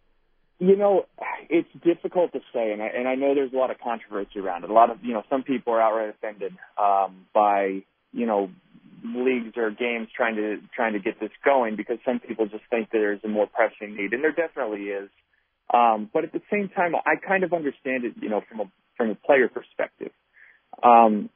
You 0.61 0.77
know, 0.77 1.07
it's 1.51 1.69
difficult 1.85 2.33
to 2.35 2.41
say, 2.55 2.71
and 2.71 2.81
I, 2.81 2.87
and 2.87 3.09
I 3.09 3.17
know 3.17 3.35
there's 3.35 3.53
a 3.53 3.57
lot 3.57 3.73
of 3.73 3.79
controversy 3.81 4.39
around 4.39 4.63
it. 4.63 4.71
A 4.71 4.73
lot 4.73 4.91
of, 4.91 4.99
you 5.03 5.13
know, 5.13 5.25
some 5.29 5.43
people 5.43 5.73
are 5.73 5.83
outright 5.83 6.11
offended 6.11 6.53
um, 6.81 7.27
by, 7.35 7.83
you 8.13 8.27
know, 8.27 8.49
leagues 9.05 9.57
or 9.57 9.73
games 9.73 10.07
trying 10.17 10.37
to 10.37 10.59
trying 10.75 10.93
to 10.93 11.01
get 11.01 11.19
this 11.21 11.31
going 11.45 11.77
because 11.77 11.99
some 12.05 12.21
people 12.21 12.47
just 12.47 12.65
think 12.71 12.89
there's 12.93 13.21
a 13.25 13.29
more 13.29 13.47
pressing 13.47 13.97
need, 13.97 14.13
and 14.13 14.23
there 14.23 14.33
definitely 14.33 14.85
is. 14.85 15.11
Um, 15.73 16.09
but 16.13 16.25
at 16.25 16.33
the 16.33 16.43
same 16.51 16.69
time, 16.69 16.95
I 16.95 17.17
kind 17.17 17.45
of 17.45 17.53
understand 17.53 18.05
it, 18.05 18.15
you 18.21 18.29
know, 18.29 18.43
from 18.49 18.61
a 18.61 18.65
from 18.97 19.11
a 19.11 19.15
player 19.15 19.49
perspective. 19.49 20.13
Um, 20.83 21.31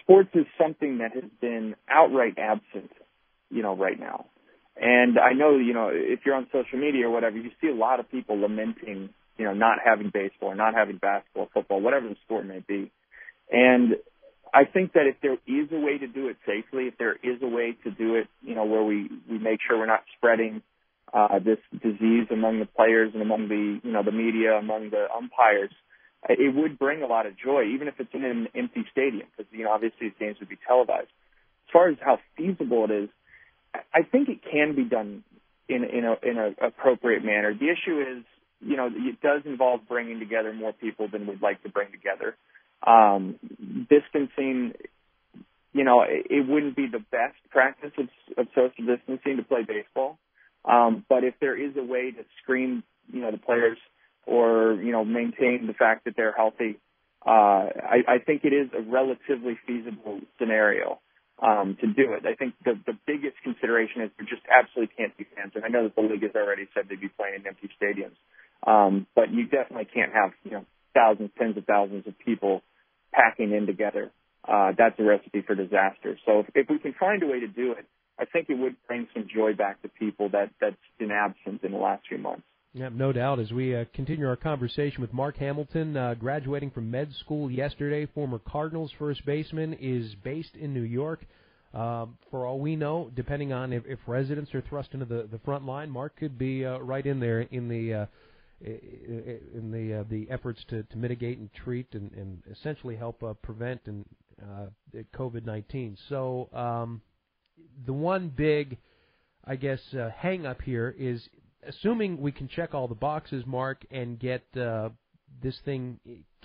sports 0.00 0.30
is 0.34 0.46
something 0.60 0.98
that 0.98 1.12
has 1.14 1.30
been 1.40 1.74
outright 1.88 2.38
absent, 2.38 2.90
you 3.50 3.62
know, 3.62 3.74
right 3.76 3.98
now. 3.98 4.26
And 4.76 5.18
I 5.18 5.32
know, 5.32 5.58
you 5.58 5.74
know, 5.74 5.90
if 5.92 6.20
you're 6.24 6.34
on 6.34 6.46
social 6.52 6.78
media 6.78 7.06
or 7.06 7.10
whatever, 7.10 7.36
you 7.36 7.50
see 7.60 7.68
a 7.68 7.74
lot 7.74 8.00
of 8.00 8.10
people 8.10 8.38
lamenting, 8.38 9.10
you 9.36 9.44
know, 9.44 9.52
not 9.54 9.78
having 9.84 10.10
baseball 10.12 10.54
not 10.54 10.74
having 10.74 10.98
basketball, 10.98 11.48
football, 11.52 11.80
whatever 11.80 12.08
the 12.08 12.16
sport 12.24 12.46
may 12.46 12.62
be. 12.66 12.90
And 13.50 13.96
I 14.52 14.64
think 14.64 14.92
that 14.94 15.06
if 15.06 15.16
there 15.22 15.34
is 15.46 15.68
a 15.72 15.78
way 15.78 15.98
to 15.98 16.06
do 16.06 16.28
it 16.28 16.36
safely, 16.46 16.84
if 16.86 16.98
there 16.98 17.14
is 17.14 17.42
a 17.42 17.46
way 17.46 17.76
to 17.84 17.90
do 17.90 18.16
it, 18.16 18.28
you 18.42 18.54
know, 18.54 18.64
where 18.64 18.82
we 18.82 19.08
we 19.28 19.38
make 19.38 19.60
sure 19.66 19.78
we're 19.78 19.86
not 19.86 20.04
spreading 20.16 20.62
uh, 21.12 21.38
this 21.38 21.58
disease 21.72 22.26
among 22.30 22.60
the 22.60 22.66
players 22.66 23.10
and 23.12 23.22
among 23.22 23.48
the 23.48 23.80
you 23.82 23.92
know 23.92 24.02
the 24.02 24.12
media, 24.12 24.54
among 24.54 24.90
the 24.90 25.06
umpires, 25.14 25.72
it 26.28 26.54
would 26.54 26.78
bring 26.78 27.02
a 27.02 27.06
lot 27.06 27.26
of 27.26 27.36
joy, 27.36 27.64
even 27.74 27.88
if 27.88 27.94
it's 27.98 28.12
in 28.12 28.24
an 28.24 28.48
empty 28.54 28.84
stadium, 28.92 29.26
because 29.36 29.50
you 29.52 29.64
know 29.64 29.70
obviously 29.70 30.08
these 30.08 30.18
games 30.18 30.36
would 30.40 30.48
be 30.48 30.58
televised. 30.66 31.08
As 31.68 31.72
far 31.72 31.88
as 31.88 31.96
how 32.00 32.18
feasible 32.36 32.84
it 32.84 32.90
is, 32.90 33.08
I 33.74 34.02
think 34.02 34.28
it 34.28 34.40
can 34.50 34.74
be 34.74 34.84
done 34.84 35.24
in 35.68 35.84
in 35.84 36.04
a 36.04 36.16
in 36.22 36.38
a 36.38 36.66
appropriate 36.66 37.24
manner. 37.24 37.54
The 37.54 37.70
issue 37.70 38.00
is, 38.00 38.24
you 38.60 38.76
know, 38.76 38.88
it 38.92 39.20
does 39.20 39.42
involve 39.44 39.88
bringing 39.88 40.18
together 40.18 40.52
more 40.52 40.72
people 40.72 41.08
than 41.08 41.26
we'd 41.26 41.42
like 41.42 41.62
to 41.62 41.68
bring 41.68 41.90
together. 41.92 42.36
Um, 42.86 43.38
distancing, 43.88 44.72
you 45.72 45.84
know, 45.84 46.02
it, 46.02 46.26
it 46.30 46.48
wouldn't 46.48 46.76
be 46.76 46.86
the 46.86 46.98
best 46.98 47.36
practice 47.50 47.92
of, 47.98 48.08
of 48.36 48.46
social 48.54 48.84
distancing 48.86 49.36
to 49.36 49.42
play 49.42 49.62
baseball. 49.66 50.18
Um, 50.64 51.04
but 51.08 51.24
if 51.24 51.34
there 51.40 51.56
is 51.56 51.76
a 51.76 51.82
way 51.84 52.10
to 52.10 52.24
screen, 52.42 52.82
you 53.12 53.20
know, 53.22 53.30
the 53.30 53.38
players 53.38 53.78
or, 54.26 54.74
you 54.82 54.92
know, 54.92 55.04
maintain 55.04 55.66
the 55.66 55.74
fact 55.74 56.04
that 56.04 56.14
they're 56.16 56.32
healthy, 56.32 56.78
uh, 57.26 57.30
I, 57.30 57.98
I 58.08 58.18
think 58.24 58.44
it 58.44 58.52
is 58.52 58.70
a 58.76 58.82
relatively 58.82 59.58
feasible 59.66 60.20
scenario. 60.38 61.00
um, 61.42 61.76
to 61.80 61.86
do 61.86 62.12
it. 62.12 62.24
I 62.26 62.34
think 62.34 62.54
the 62.64 62.78
the 62.86 62.96
biggest 63.06 63.36
consideration 63.42 64.02
is 64.02 64.10
there 64.18 64.26
just 64.28 64.42
absolutely 64.50 64.94
can't 64.96 65.16
be 65.16 65.24
fans, 65.34 65.52
and 65.54 65.64
I 65.64 65.68
know 65.68 65.84
that 65.84 65.96
the 65.96 66.02
league 66.02 66.22
has 66.22 66.34
already 66.36 66.68
said 66.74 66.86
they'd 66.88 67.00
be 67.00 67.08
playing 67.08 67.40
in 67.40 67.46
empty 67.46 67.70
stadiums, 67.80 68.16
um, 68.66 69.06
but 69.14 69.32
you 69.32 69.44
definitely 69.46 69.88
can't 69.92 70.12
have 70.12 70.32
you 70.44 70.52
know 70.52 70.64
thousands, 70.94 71.30
tens 71.38 71.56
of 71.56 71.64
thousands 71.64 72.06
of 72.06 72.18
people 72.18 72.62
packing 73.12 73.52
in 73.52 73.66
together. 73.66 74.10
Uh, 74.46 74.72
that's 74.76 74.98
a 74.98 75.02
recipe 75.04 75.42
for 75.42 75.54
disaster. 75.54 76.18
So 76.26 76.40
if, 76.40 76.46
if 76.54 76.66
we 76.68 76.78
can 76.78 76.94
find 76.98 77.22
a 77.22 77.26
way 77.26 77.40
to 77.40 77.48
do 77.48 77.72
it, 77.72 77.86
I 78.20 78.26
think 78.26 78.50
it 78.50 78.58
would 78.58 78.76
bring 78.86 79.08
some 79.14 79.26
joy 79.34 79.54
back 79.54 79.80
to 79.82 79.88
people 79.88 80.28
that 80.30 80.50
that's 80.60 80.76
been 80.98 81.10
absent 81.10 81.64
in 81.64 81.72
the 81.72 81.78
last 81.78 82.02
few 82.06 82.18
months. 82.18 82.42
Yeah, 82.72 82.90
no 82.92 83.12
doubt. 83.12 83.40
As 83.40 83.50
we 83.50 83.74
uh, 83.74 83.84
continue 83.94 84.28
our 84.28 84.36
conversation 84.36 85.00
with 85.00 85.12
Mark 85.12 85.36
Hamilton, 85.38 85.96
uh, 85.96 86.14
graduating 86.14 86.70
from 86.70 86.90
med 86.90 87.12
school 87.18 87.50
yesterday, 87.50 88.06
former 88.06 88.38
Cardinals 88.38 88.92
first 88.98 89.24
baseman, 89.26 89.74
is 89.80 90.14
based 90.22 90.54
in 90.54 90.72
New 90.72 90.82
York. 90.82 91.24
Um, 91.72 92.18
for 92.30 92.46
all 92.46 92.58
we 92.58 92.76
know, 92.76 93.10
depending 93.14 93.52
on 93.52 93.72
if, 93.72 93.84
if 93.86 93.98
residents 94.06 94.54
are 94.54 94.60
thrust 94.60 94.90
into 94.92 95.06
the, 95.06 95.28
the 95.30 95.38
front 95.38 95.64
line, 95.64 95.88
Mark 95.88 96.16
could 96.16 96.38
be 96.38 96.64
uh, 96.64 96.78
right 96.78 97.06
in 97.06 97.20
there 97.20 97.40
in 97.40 97.68
the 97.68 97.94
uh, 97.94 98.06
in 98.62 99.70
the 99.72 100.00
uh, 100.00 100.04
the 100.10 100.30
efforts 100.30 100.62
to, 100.68 100.82
to 100.82 100.98
mitigate 100.98 101.38
and 101.38 101.48
treat 101.52 101.86
and, 101.92 102.12
and 102.12 102.42
essentially 102.50 102.94
help 102.94 103.22
uh, 103.22 103.32
prevent 103.34 103.80
and 103.86 104.04
uh, 104.42 104.66
COVID 105.16 105.46
nineteen. 105.46 105.96
So 106.08 106.48
um, 106.52 107.00
the 107.86 107.92
one 107.92 108.28
big, 108.28 108.78
I 109.44 109.56
guess, 109.56 109.80
uh, 109.94 110.10
hang 110.16 110.46
up 110.46 110.62
here 110.62 110.94
is 110.98 111.28
assuming 111.66 112.20
we 112.20 112.32
can 112.32 112.48
check 112.48 112.74
all 112.74 112.88
the 112.88 112.94
boxes, 112.94 113.44
Mark, 113.46 113.84
and 113.90 114.18
get 114.18 114.44
uh, 114.56 114.90
this 115.42 115.56
thing 115.64 115.98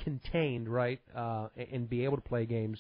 contained, 0.04 0.70
right, 0.70 1.00
uh, 1.16 1.48
and 1.72 1.90
be 1.90 2.04
able 2.04 2.18
to 2.18 2.24
play 2.24 2.46
games, 2.46 2.80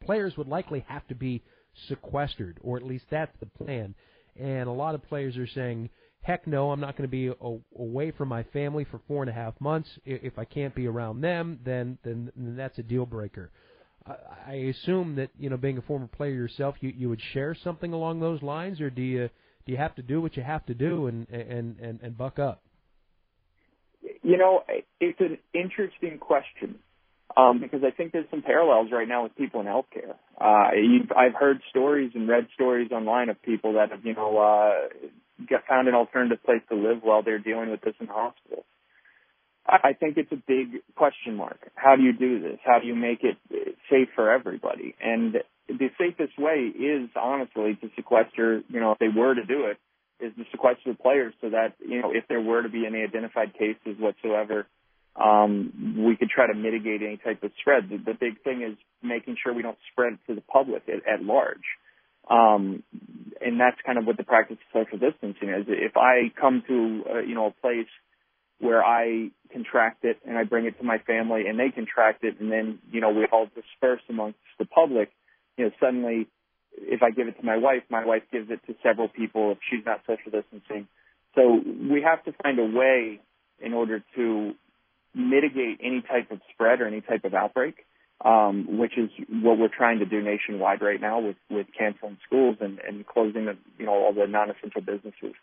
players 0.00 0.36
would 0.36 0.48
likely 0.48 0.84
have 0.88 1.06
to 1.08 1.14
be 1.14 1.42
sequestered, 1.88 2.58
or 2.62 2.76
at 2.76 2.84
least 2.84 3.04
that's 3.10 3.36
the 3.40 3.46
plan. 3.46 3.94
And 4.36 4.68
a 4.68 4.72
lot 4.72 4.94
of 4.94 5.02
players 5.02 5.36
are 5.36 5.46
saying, 5.46 5.90
heck 6.22 6.46
no, 6.46 6.70
I'm 6.70 6.80
not 6.80 6.96
going 6.96 7.08
to 7.08 7.10
be 7.10 7.28
a- 7.28 7.80
away 7.80 8.10
from 8.12 8.28
my 8.28 8.42
family 8.44 8.84
for 8.84 9.00
four 9.08 9.22
and 9.22 9.30
a 9.30 9.34
half 9.34 9.60
months. 9.60 9.88
If 10.04 10.38
I 10.38 10.44
can't 10.44 10.74
be 10.74 10.86
around 10.86 11.20
them, 11.20 11.58
then 11.64 11.98
then, 12.02 12.30
then 12.36 12.56
that's 12.56 12.78
a 12.78 12.82
deal 12.82 13.06
breaker. 13.06 13.50
I 14.46 14.54
assume 14.54 15.16
that 15.16 15.30
you 15.38 15.50
know, 15.50 15.56
being 15.56 15.78
a 15.78 15.82
former 15.82 16.06
player 16.06 16.32
yourself, 16.32 16.76
you 16.80 16.92
you 16.96 17.08
would 17.08 17.20
share 17.32 17.54
something 17.54 17.92
along 17.92 18.20
those 18.20 18.42
lines, 18.42 18.80
or 18.80 18.90
do 18.90 19.02
you 19.02 19.28
do 19.66 19.72
you 19.72 19.78
have 19.78 19.94
to 19.96 20.02
do 20.02 20.20
what 20.20 20.36
you 20.36 20.42
have 20.42 20.64
to 20.66 20.74
do 20.74 21.06
and 21.06 21.28
and 21.28 21.78
and, 21.80 22.00
and 22.02 22.16
buck 22.16 22.38
up? 22.38 22.62
You 24.22 24.36
know, 24.36 24.62
it's 25.00 25.20
an 25.20 25.38
interesting 25.54 26.18
question 26.18 26.78
um, 27.36 27.60
because 27.60 27.80
I 27.84 27.90
think 27.90 28.12
there's 28.12 28.28
some 28.30 28.42
parallels 28.42 28.88
right 28.92 29.06
now 29.06 29.22
with 29.22 29.36
people 29.36 29.60
in 29.60 29.66
healthcare. 29.66 30.14
Uh, 30.40 30.74
you've, 30.74 31.10
I've 31.12 31.34
heard 31.34 31.60
stories 31.70 32.12
and 32.14 32.28
read 32.28 32.48
stories 32.54 32.90
online 32.90 33.28
of 33.28 33.40
people 33.42 33.74
that 33.74 33.90
have, 33.90 34.04
you 34.04 34.14
know, 34.14 34.38
uh, 34.38 35.56
found 35.68 35.88
an 35.88 35.94
alternative 35.94 36.42
place 36.44 36.62
to 36.70 36.74
live 36.74 36.98
while 37.02 37.22
they're 37.22 37.38
dealing 37.38 37.70
with 37.70 37.80
this 37.80 37.94
in 38.00 38.06
hospital. 38.06 38.64
I 39.68 39.92
think 39.92 40.16
it's 40.16 40.32
a 40.32 40.42
big 40.48 40.80
question 40.96 41.36
mark. 41.36 41.70
How 41.74 41.94
do 41.94 42.02
you 42.02 42.14
do 42.14 42.40
this? 42.40 42.58
How 42.64 42.78
do 42.80 42.86
you 42.86 42.94
make 42.94 43.22
it 43.22 43.36
safe 43.90 44.08
for 44.14 44.30
everybody? 44.30 44.94
And 45.00 45.34
the 45.68 45.90
safest 45.98 46.38
way 46.38 46.72
is 46.74 47.10
honestly 47.14 47.76
to 47.82 47.90
sequester, 47.94 48.62
you 48.68 48.80
know, 48.80 48.92
if 48.92 48.98
they 48.98 49.08
were 49.08 49.34
to 49.34 49.44
do 49.44 49.66
it, 49.66 49.76
is 50.24 50.32
to 50.36 50.44
sequester 50.50 50.92
the 50.92 50.94
players 50.94 51.34
so 51.42 51.50
that, 51.50 51.74
you 51.86 52.00
know, 52.00 52.12
if 52.12 52.24
there 52.28 52.40
were 52.40 52.62
to 52.62 52.70
be 52.70 52.86
any 52.86 53.02
identified 53.02 53.52
cases 53.52 54.00
whatsoever, 54.00 54.66
um, 55.14 56.04
we 56.06 56.16
could 56.16 56.30
try 56.30 56.46
to 56.46 56.54
mitigate 56.54 57.02
any 57.02 57.18
type 57.18 57.42
of 57.42 57.50
spread. 57.60 57.90
The, 57.90 57.98
the 57.98 58.14
big 58.18 58.42
thing 58.42 58.62
is 58.62 58.76
making 59.02 59.36
sure 59.42 59.52
we 59.52 59.62
don't 59.62 59.78
spread 59.92 60.14
it 60.14 60.18
to 60.28 60.34
the 60.34 60.40
public 60.40 60.84
at, 60.88 61.06
at 61.06 61.22
large. 61.22 61.66
Um, 62.30 62.82
and 63.40 63.60
that's 63.60 63.76
kind 63.84 63.98
of 63.98 64.06
what 64.06 64.16
the 64.16 64.24
practice 64.24 64.58
of 64.74 64.86
social 64.86 64.98
distancing 64.98 65.50
is. 65.50 65.66
If 65.68 65.96
I 65.96 66.32
come 66.40 66.62
to, 66.68 67.04
uh, 67.10 67.18
you 67.20 67.34
know, 67.34 67.46
a 67.46 67.60
place 67.60 67.88
where 68.60 68.84
I 68.84 69.30
contract 69.52 70.04
it 70.04 70.18
and 70.26 70.36
I 70.36 70.44
bring 70.44 70.66
it 70.66 70.78
to 70.78 70.84
my 70.84 70.98
family 70.98 71.46
and 71.46 71.58
they 71.58 71.70
contract 71.70 72.24
it 72.24 72.40
and 72.40 72.50
then, 72.50 72.78
you 72.90 73.00
know, 73.00 73.10
we 73.10 73.26
all 73.32 73.46
disperse 73.46 74.02
amongst 74.08 74.38
the 74.58 74.66
public, 74.66 75.10
you 75.56 75.64
know, 75.64 75.70
suddenly 75.80 76.28
if 76.80 77.02
I 77.02 77.10
give 77.10 77.28
it 77.28 77.38
to 77.38 77.44
my 77.44 77.56
wife, 77.56 77.82
my 77.90 78.04
wife 78.04 78.22
gives 78.32 78.50
it 78.50 78.60
to 78.66 78.74
several 78.82 79.08
people 79.08 79.52
if 79.52 79.58
she's 79.68 79.84
not 79.84 80.00
social 80.06 80.30
distancing. 80.30 80.88
So 81.34 81.60
we 81.90 82.02
have 82.02 82.24
to 82.24 82.32
find 82.42 82.58
a 82.58 82.64
way 82.64 83.20
in 83.60 83.74
order 83.74 84.02
to 84.16 84.54
mitigate 85.14 85.80
any 85.82 86.02
type 86.02 86.30
of 86.30 86.40
spread 86.52 86.80
or 86.80 86.86
any 86.86 87.00
type 87.00 87.24
of 87.24 87.34
outbreak, 87.34 87.86
um, 88.24 88.78
which 88.78 88.96
is 88.96 89.10
what 89.28 89.58
we're 89.58 89.68
trying 89.68 89.98
to 90.00 90.06
do 90.06 90.22
nationwide 90.22 90.82
right 90.82 91.00
now 91.00 91.20
with, 91.20 91.36
with 91.50 91.66
canceling 91.76 92.18
schools 92.26 92.56
and, 92.60 92.78
and 92.78 93.06
closing 93.06 93.46
the, 93.46 93.56
you 93.78 93.86
know, 93.86 93.92
all 93.92 94.12
the 94.12 94.26
non-essential 94.26 94.80
businesses. 94.80 95.34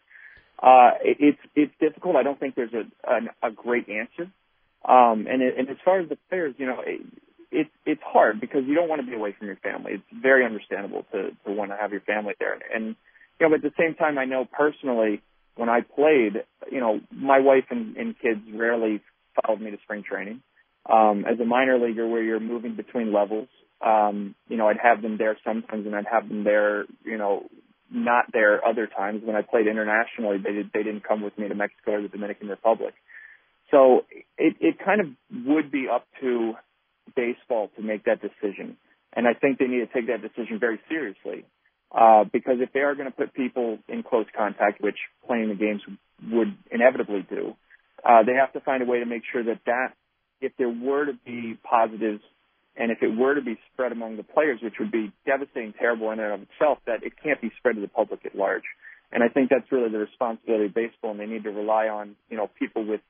Uh, 0.61 0.91
it, 1.03 1.17
it's 1.19 1.39
it's 1.55 1.73
difficult. 1.79 2.15
I 2.15 2.23
don't 2.23 2.39
think 2.39 2.55
there's 2.55 2.73
a 2.73 2.85
a, 3.09 3.49
a 3.49 3.51
great 3.51 3.87
answer. 3.89 4.31
Um, 4.87 5.25
and 5.27 5.41
it, 5.41 5.55
and 5.57 5.69
as 5.69 5.77
far 5.83 5.99
as 5.99 6.09
the 6.09 6.17
players, 6.29 6.55
you 6.57 6.65
know, 6.67 6.81
it, 6.85 7.01
it 7.51 7.67
it's 7.85 8.01
hard 8.05 8.39
because 8.39 8.63
you 8.67 8.75
don't 8.75 8.87
want 8.87 9.01
to 9.01 9.07
be 9.07 9.15
away 9.15 9.35
from 9.37 9.47
your 9.47 9.57
family. 9.57 9.93
It's 9.93 10.21
very 10.21 10.45
understandable 10.45 11.05
to 11.11 11.31
to 11.45 11.51
want 11.51 11.71
to 11.71 11.77
have 11.77 11.91
your 11.91 12.01
family 12.01 12.33
there. 12.39 12.53
And, 12.53 12.63
and 12.73 12.85
you 13.39 13.47
know, 13.47 13.49
but 13.49 13.65
at 13.65 13.73
the 13.73 13.75
same 13.77 13.95
time, 13.95 14.17
I 14.17 14.25
know 14.25 14.45
personally 14.45 15.21
when 15.55 15.69
I 15.69 15.81
played, 15.81 16.43
you 16.71 16.79
know, 16.79 16.99
my 17.11 17.39
wife 17.39 17.65
and, 17.69 17.95
and 17.97 18.15
kids 18.19 18.41
rarely 18.53 19.01
followed 19.41 19.61
me 19.61 19.71
to 19.71 19.77
spring 19.83 20.03
training. 20.03 20.41
Um, 20.87 21.25
as 21.25 21.39
a 21.39 21.45
minor 21.45 21.79
leaguer, 21.79 22.07
where 22.07 22.21
you're 22.21 22.39
moving 22.39 22.75
between 22.75 23.11
levels, 23.11 23.47
um, 23.81 24.35
you 24.47 24.57
know, 24.57 24.67
I'd 24.67 24.77
have 24.81 25.01
them 25.01 25.17
there 25.17 25.37
sometimes, 25.43 25.85
and 25.85 25.95
I'd 25.95 26.05
have 26.11 26.29
them 26.29 26.43
there, 26.43 26.85
you 27.03 27.17
know, 27.17 27.47
not 27.91 28.25
there 28.33 28.65
other 28.65 28.87
times. 28.87 29.21
When 29.23 29.35
I 29.35 29.41
played 29.41 29.67
internationally, 29.67 30.37
they 30.37 30.51
did, 30.51 30.71
they 30.73 30.83
didn't 30.83 31.03
come 31.07 31.21
with 31.21 31.37
me 31.37 31.47
to 31.47 31.55
Mexico 31.55 31.93
or 31.93 32.01
the 32.01 32.07
Dominican 32.07 32.47
Republic. 32.47 32.93
So 33.71 34.05
it, 34.37 34.55
it 34.59 34.75
kind 34.83 35.01
of 35.01 35.07
would 35.45 35.71
be 35.71 35.87
up 35.93 36.05
to 36.21 36.53
baseball 37.15 37.69
to 37.75 37.83
make 37.83 38.05
that 38.05 38.21
decision. 38.21 38.77
And 39.13 39.27
I 39.27 39.33
think 39.33 39.59
they 39.59 39.65
need 39.65 39.79
to 39.79 39.87
take 39.87 40.07
that 40.07 40.21
decision 40.21 40.59
very 40.59 40.79
seriously. 40.89 41.45
Uh, 41.91 42.25
because 42.31 42.55
if 42.59 42.73
they 42.73 42.81
are 42.81 42.95
going 42.95 43.09
to 43.09 43.15
put 43.15 43.33
people 43.33 43.77
in 43.87 44.03
close 44.03 44.25
contact, 44.35 44.81
which 44.81 44.97
playing 45.25 45.49
the 45.49 45.55
games 45.55 45.81
would 46.29 46.53
inevitably 46.69 47.25
do, 47.29 47.55
uh, 48.03 48.23
they 48.23 48.33
have 48.33 48.51
to 48.53 48.59
find 48.59 48.83
a 48.83 48.85
way 48.85 48.99
to 48.99 49.05
make 49.05 49.21
sure 49.31 49.43
that 49.43 49.61
that, 49.65 49.93
if 50.41 50.51
there 50.57 50.69
were 50.69 51.05
to 51.05 51.13
be 51.25 51.57
positives 51.63 52.21
and 52.77 52.91
if 52.91 53.01
it 53.01 53.15
were 53.15 53.35
to 53.35 53.41
be 53.41 53.57
spread 53.71 53.91
among 53.91 54.17
the 54.17 54.23
players, 54.23 54.59
which 54.61 54.75
would 54.79 54.91
be 54.91 55.11
devastating, 55.25 55.73
terrible 55.73 56.11
in 56.11 56.19
and 56.19 56.33
of 56.33 56.41
itself, 56.41 56.79
that 56.85 57.03
it 57.03 57.13
can't 57.21 57.41
be 57.41 57.51
spread 57.57 57.75
to 57.75 57.81
the 57.81 57.87
public 57.87 58.25
at 58.25 58.35
large. 58.35 58.63
And 59.11 59.23
I 59.23 59.29
think 59.29 59.49
that's 59.49 59.71
really 59.71 59.89
the 59.89 59.99
responsibility 59.99 60.65
of 60.65 60.73
baseball, 60.73 61.11
and 61.11 61.19
they 61.19 61.25
need 61.25 61.43
to 61.43 61.51
rely 61.51 61.87
on, 61.87 62.15
you 62.29 62.37
know, 62.37 62.49
people 62.59 62.85
with 62.85 63.01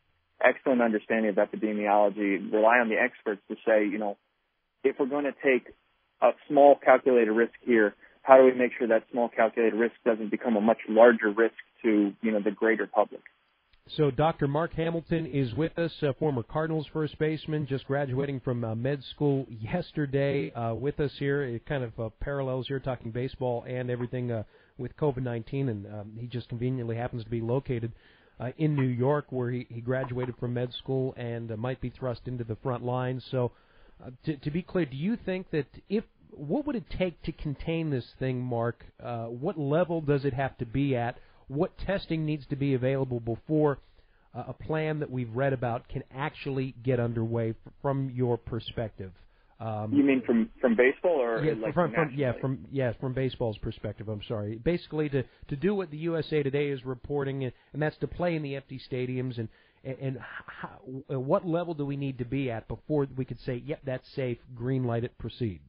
excellent 0.43 0.81
understanding 0.81 1.29
of 1.29 1.35
epidemiology, 1.35 2.51
rely 2.51 2.77
on 2.77 2.89
the 2.89 2.95
experts 2.95 3.41
to 3.49 3.55
say, 3.65 3.85
you 3.85 3.97
know, 3.97 4.17
if 4.83 4.97
we're 4.99 5.07
going 5.07 5.25
to 5.25 5.33
take 5.43 5.73
a 6.21 6.31
small 6.47 6.75
calculated 6.83 7.31
risk 7.31 7.53
here, 7.61 7.95
how 8.21 8.37
do 8.37 8.43
we 8.43 8.53
make 8.53 8.71
sure 8.77 8.87
that 8.87 9.03
small 9.11 9.29
calculated 9.29 9.75
risk 9.75 9.95
doesn't 10.03 10.29
become 10.29 10.55
a 10.55 10.61
much 10.61 10.79
larger 10.89 11.29
risk 11.29 11.55
to, 11.83 12.13
you 12.21 12.31
know, 12.31 12.41
the 12.41 12.51
greater 12.51 12.87
public? 12.87 13.21
So 13.89 14.09
Dr. 14.09 14.47
Mark 14.47 14.73
Hamilton 14.73 15.27
is 15.27 15.53
with 15.53 15.77
us, 15.77 15.91
uh, 16.01 16.11
former 16.17 16.41
Cardinals 16.41 16.87
first 16.91 17.19
baseman, 17.19 17.67
just 17.67 17.85
graduating 17.85 18.39
from 18.39 18.63
uh, 18.63 18.73
med 18.73 19.03
school 19.11 19.45
yesterday. 19.49 20.51
Uh, 20.51 20.73
with 20.73 20.99
us 20.99 21.11
here, 21.19 21.43
it 21.43 21.67
kind 21.67 21.83
of 21.83 22.19
parallels 22.19 22.67
here, 22.67 22.79
talking 22.79 23.11
baseball 23.11 23.63
and 23.67 23.91
everything 23.91 24.43
with 24.79 24.97
COVID-19, 24.97 25.69
and 25.69 25.85
um, 25.85 26.11
he 26.19 26.25
just 26.25 26.49
conveniently 26.49 26.95
happens 26.95 27.23
to 27.23 27.29
be 27.29 27.41
located 27.41 27.91
uh, 28.39 28.49
in 28.57 28.75
New 28.75 28.87
York, 28.87 29.27
where 29.29 29.51
he, 29.51 29.67
he 29.69 29.81
graduated 29.81 30.35
from 30.39 30.55
med 30.55 30.73
school 30.73 31.13
and 31.15 31.51
uh, 31.51 31.57
might 31.57 31.79
be 31.79 31.91
thrust 31.91 32.21
into 32.25 32.43
the 32.43 32.57
front 32.57 32.83
lines. 32.83 33.23
So, 33.29 33.51
uh, 34.03 34.09
to, 34.25 34.35
to 34.37 34.51
be 34.51 34.63
clear, 34.63 34.85
do 34.85 34.97
you 34.97 35.15
think 35.25 35.51
that 35.51 35.67
if 35.89 36.03
what 36.31 36.65
would 36.65 36.75
it 36.75 36.89
take 36.97 37.21
to 37.23 37.31
contain 37.31 37.91
this 37.91 38.05
thing, 38.19 38.41
Mark? 38.41 38.83
Uh, 39.01 39.25
what 39.25 39.57
level 39.57 40.01
does 40.01 40.25
it 40.25 40.33
have 40.33 40.57
to 40.57 40.65
be 40.65 40.95
at? 40.95 41.17
What 41.47 41.77
testing 41.77 42.25
needs 42.25 42.45
to 42.47 42.55
be 42.55 42.73
available 42.73 43.19
before 43.19 43.79
uh, 44.35 44.43
a 44.47 44.53
plan 44.53 44.99
that 44.99 45.09
we've 45.09 45.33
read 45.33 45.53
about 45.53 45.87
can 45.87 46.03
actually 46.15 46.75
get 46.83 46.99
underway 46.99 47.51
f- 47.51 47.73
from 47.81 48.11
your 48.13 48.37
perspective. 48.37 49.11
Um, 49.57 49.93
you 49.93 50.03
mean 50.03 50.21
from 50.25 50.49
from 50.59 50.75
baseball 50.75 51.21
or 51.21 51.41
yeah, 51.41 51.53
like 51.53 51.73
from, 51.73 51.93
from 51.93 52.11
yeah 52.13 52.33
from 52.41 52.65
yes 52.71 52.93
from 52.99 53.13
baseball's 53.13 53.57
perspective. 53.59 54.09
I'm 54.09 54.21
sorry. 54.27 54.57
Basically, 54.57 55.07
to 55.09 55.23
to 55.47 55.55
do 55.55 55.73
what 55.73 55.91
the 55.91 55.97
USA 55.97 56.43
Today 56.43 56.67
is 56.69 56.83
reporting, 56.85 57.45
and, 57.45 57.53
and 57.71 57.81
that's 57.81 57.97
to 57.99 58.07
play 58.07 58.35
in 58.35 58.43
the 58.43 58.57
empty 58.57 58.81
stadiums, 58.91 59.37
and 59.37 59.47
and 59.85 60.17
how, 60.19 60.79
what 61.07 61.47
level 61.47 61.73
do 61.73 61.85
we 61.85 61.95
need 61.95 62.17
to 62.17 62.25
be 62.25 62.51
at 62.51 62.67
before 62.67 63.07
we 63.15 63.23
could 63.23 63.39
say, 63.45 63.61
yep, 63.65 63.79
that's 63.85 64.07
safe, 64.15 64.39
green 64.55 64.83
light 64.83 65.03
it, 65.03 65.17
proceed. 65.19 65.61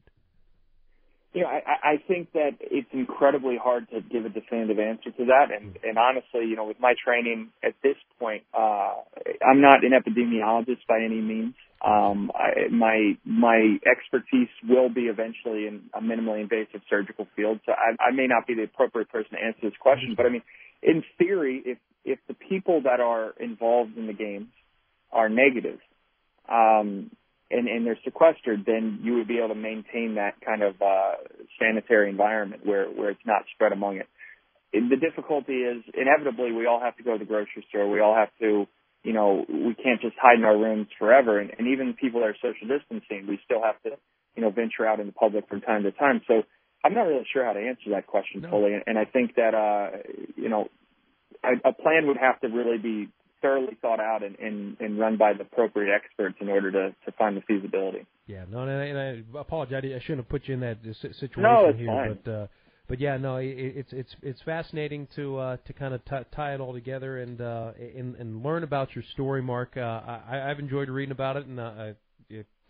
You 1.33 1.41
know, 1.43 1.49
I, 1.49 1.91
I 1.91 1.97
think 2.07 2.31
that 2.33 2.57
it's 2.61 2.87
incredibly 2.93 3.57
hard 3.61 3.89
to 3.91 4.01
give 4.01 4.25
a 4.25 4.29
definitive 4.29 4.79
answer 4.79 5.11
to 5.11 5.25
that. 5.25 5.51
And, 5.55 5.77
and 5.83 5.97
honestly, 5.97 6.47
you 6.49 6.55
know, 6.55 6.65
with 6.65 6.79
my 6.79 6.95
training 7.03 7.49
at 7.63 7.73
this 7.83 7.95
point, 8.17 8.43
uh, 8.57 8.95
I'm 9.45 9.61
not 9.61 9.83
an 9.83 9.91
epidemiologist 9.91 10.87
by 10.87 10.99
any 11.03 11.21
means. 11.21 11.53
Um, 11.85 12.31
I, 12.33 12.69
my 12.71 13.17
my 13.23 13.77
expertise 13.85 14.49
will 14.67 14.89
be 14.89 15.01
eventually 15.01 15.67
in 15.67 15.83
a 15.93 16.01
minimally 16.01 16.41
invasive 16.41 16.81
surgical 16.89 17.27
field, 17.35 17.59
so 17.67 17.71
I, 17.71 18.09
I 18.09 18.11
may 18.11 18.25
not 18.25 18.47
be 18.47 18.55
the 18.55 18.63
appropriate 18.63 19.09
person 19.09 19.33
to 19.33 19.45
answer 19.45 19.59
this 19.61 19.77
question. 19.79 20.15
But 20.17 20.25
I 20.25 20.29
mean, 20.29 20.41
in 20.81 21.03
theory, 21.19 21.61
if 21.63 21.77
if 22.03 22.17
the 22.27 22.33
people 22.33 22.81
that 22.83 22.99
are 22.99 23.33
involved 23.39 23.95
in 23.95 24.07
the 24.07 24.13
games 24.13 24.47
are 25.11 25.29
negative, 25.29 25.79
um, 26.49 27.11
and, 27.49 27.67
and 27.67 27.85
they're 27.85 27.99
sequestered, 28.03 28.65
then 28.65 28.99
you 29.03 29.15
would 29.15 29.27
be 29.27 29.37
able 29.37 29.49
to 29.49 29.55
maintain 29.55 30.15
that 30.15 30.41
kind 30.45 30.61
of 30.61 30.81
uh, 30.81 31.13
sanitary 31.59 32.09
environment 32.09 32.65
where 32.65 32.87
where 32.87 33.09
it's 33.09 33.25
not 33.25 33.43
spread 33.53 33.71
among 33.71 33.97
it. 33.97 34.07
And 34.73 34.91
the 34.91 34.97
difficulty 34.97 35.63
is 35.63 35.83
inevitably 35.93 36.51
we 36.51 36.67
all 36.67 36.81
have 36.81 36.97
to 36.97 37.03
go 37.03 37.13
to 37.13 37.19
the 37.19 37.25
grocery 37.25 37.65
store. 37.69 37.89
We 37.89 38.01
all 38.01 38.15
have 38.15 38.29
to 38.41 38.67
you 39.07 39.13
know, 39.13 39.45
we 39.47 39.73
can't 39.73 40.01
just 40.01 40.15
hide 40.21 40.37
in 40.37 40.43
our 40.43 40.57
rooms 40.57 40.87
forever. 40.99 41.39
And, 41.39 41.51
and 41.57 41.69
even 41.69 41.93
people 41.93 42.19
that 42.19 42.27
are 42.27 42.35
social 42.41 42.67
distancing, 42.67 43.25
we 43.25 43.39
still 43.45 43.63
have 43.63 43.81
to, 43.83 43.91
you 44.35 44.43
know, 44.43 44.49
venture 44.49 44.85
out 44.85 44.99
in 44.99 45.07
the 45.07 45.13
public 45.13 45.47
from 45.47 45.61
time 45.61 45.83
to 45.83 45.93
time. 45.93 46.19
So 46.27 46.43
I'm 46.83 46.93
not 46.93 47.03
really 47.03 47.25
sure 47.31 47.45
how 47.45 47.53
to 47.53 47.59
answer 47.59 47.91
that 47.91 48.07
question 48.07 48.41
no. 48.41 48.49
fully. 48.49 48.73
And, 48.73 48.83
and 48.85 48.97
I 48.99 49.05
think 49.05 49.35
that, 49.35 49.55
uh, 49.55 49.97
you 50.35 50.49
know, 50.49 50.67
a, 51.41 51.69
a 51.69 51.73
plan 51.73 52.07
would 52.07 52.17
have 52.17 52.41
to 52.41 52.47
really 52.47 52.77
be 52.77 53.07
thoroughly 53.41 53.77
thought 53.81 53.99
out 53.99 54.23
and, 54.23 54.37
and, 54.39 54.77
and 54.79 54.99
run 54.99 55.17
by 55.17 55.33
the 55.33 55.41
appropriate 55.41 55.93
experts 55.93 56.35
in 56.41 56.49
order 56.49 56.71
to, 56.71 56.95
to 57.05 57.11
find 57.17 57.37
the 57.37 57.41
feasibility. 57.41 58.05
Yeah, 58.25 58.45
no, 58.49 58.61
and 58.61 58.71
I, 58.71 58.85
and 58.85 59.25
I 59.35 59.39
apologize. 59.39 59.83
I 59.85 59.99
shouldn't 59.99 60.19
have 60.19 60.29
put 60.29 60.47
you 60.47 60.55
in 60.55 60.59
that 60.61 60.77
situation 61.19 61.41
no, 61.41 61.71
here, 61.73 61.87
fine. 61.87 62.19
but 62.23 62.31
uh, 62.31 62.47
but 62.87 62.99
yeah, 62.99 63.17
no, 63.17 63.37
it, 63.37 63.47
it's 63.47 63.93
it's 63.93 64.15
it's 64.21 64.41
fascinating 64.43 65.07
to 65.15 65.37
uh, 65.37 65.57
to 65.65 65.73
kind 65.73 65.93
of 65.93 66.03
t- 66.05 66.29
tie 66.35 66.53
it 66.53 66.61
all 66.61 66.73
together 66.73 67.19
and 67.19 67.41
uh, 67.41 67.71
and 67.77 68.15
and 68.15 68.43
learn 68.43 68.63
about 68.63 68.95
your 68.95 69.03
story, 69.13 69.41
Mark. 69.41 69.77
Uh, 69.77 69.81
I, 69.81 70.49
I've 70.49 70.59
enjoyed 70.59 70.89
reading 70.89 71.11
about 71.11 71.37
it, 71.37 71.45
and 71.45 71.59
uh, 71.59 71.91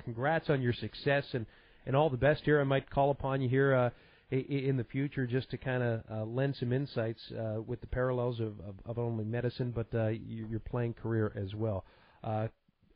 congrats 0.03 0.49
on 0.49 0.61
your 0.61 0.73
success 0.73 1.23
and 1.33 1.45
and 1.85 1.95
all 1.95 2.09
the 2.09 2.17
best 2.17 2.41
here. 2.43 2.59
I 2.59 2.63
might 2.63 2.89
call 2.89 3.11
upon 3.11 3.41
you 3.41 3.49
here 3.49 3.73
uh, 3.73 3.89
in 4.29 4.75
the 4.77 4.83
future 4.83 5.25
just 5.25 5.49
to 5.51 5.57
kind 5.57 5.83
of 5.83 6.01
uh, 6.11 6.25
lend 6.25 6.55
some 6.57 6.73
insights 6.73 7.21
uh, 7.31 7.61
with 7.61 7.79
the 7.81 7.87
parallels 7.87 8.39
of, 8.39 8.59
of, 8.59 8.75
of 8.85 8.99
only 8.99 9.23
medicine, 9.23 9.71
but 9.71 9.87
uh, 9.97 10.07
your 10.07 10.59
playing 10.59 10.93
career 10.93 11.31
as 11.35 11.55
well. 11.55 11.85
Uh, 12.23 12.47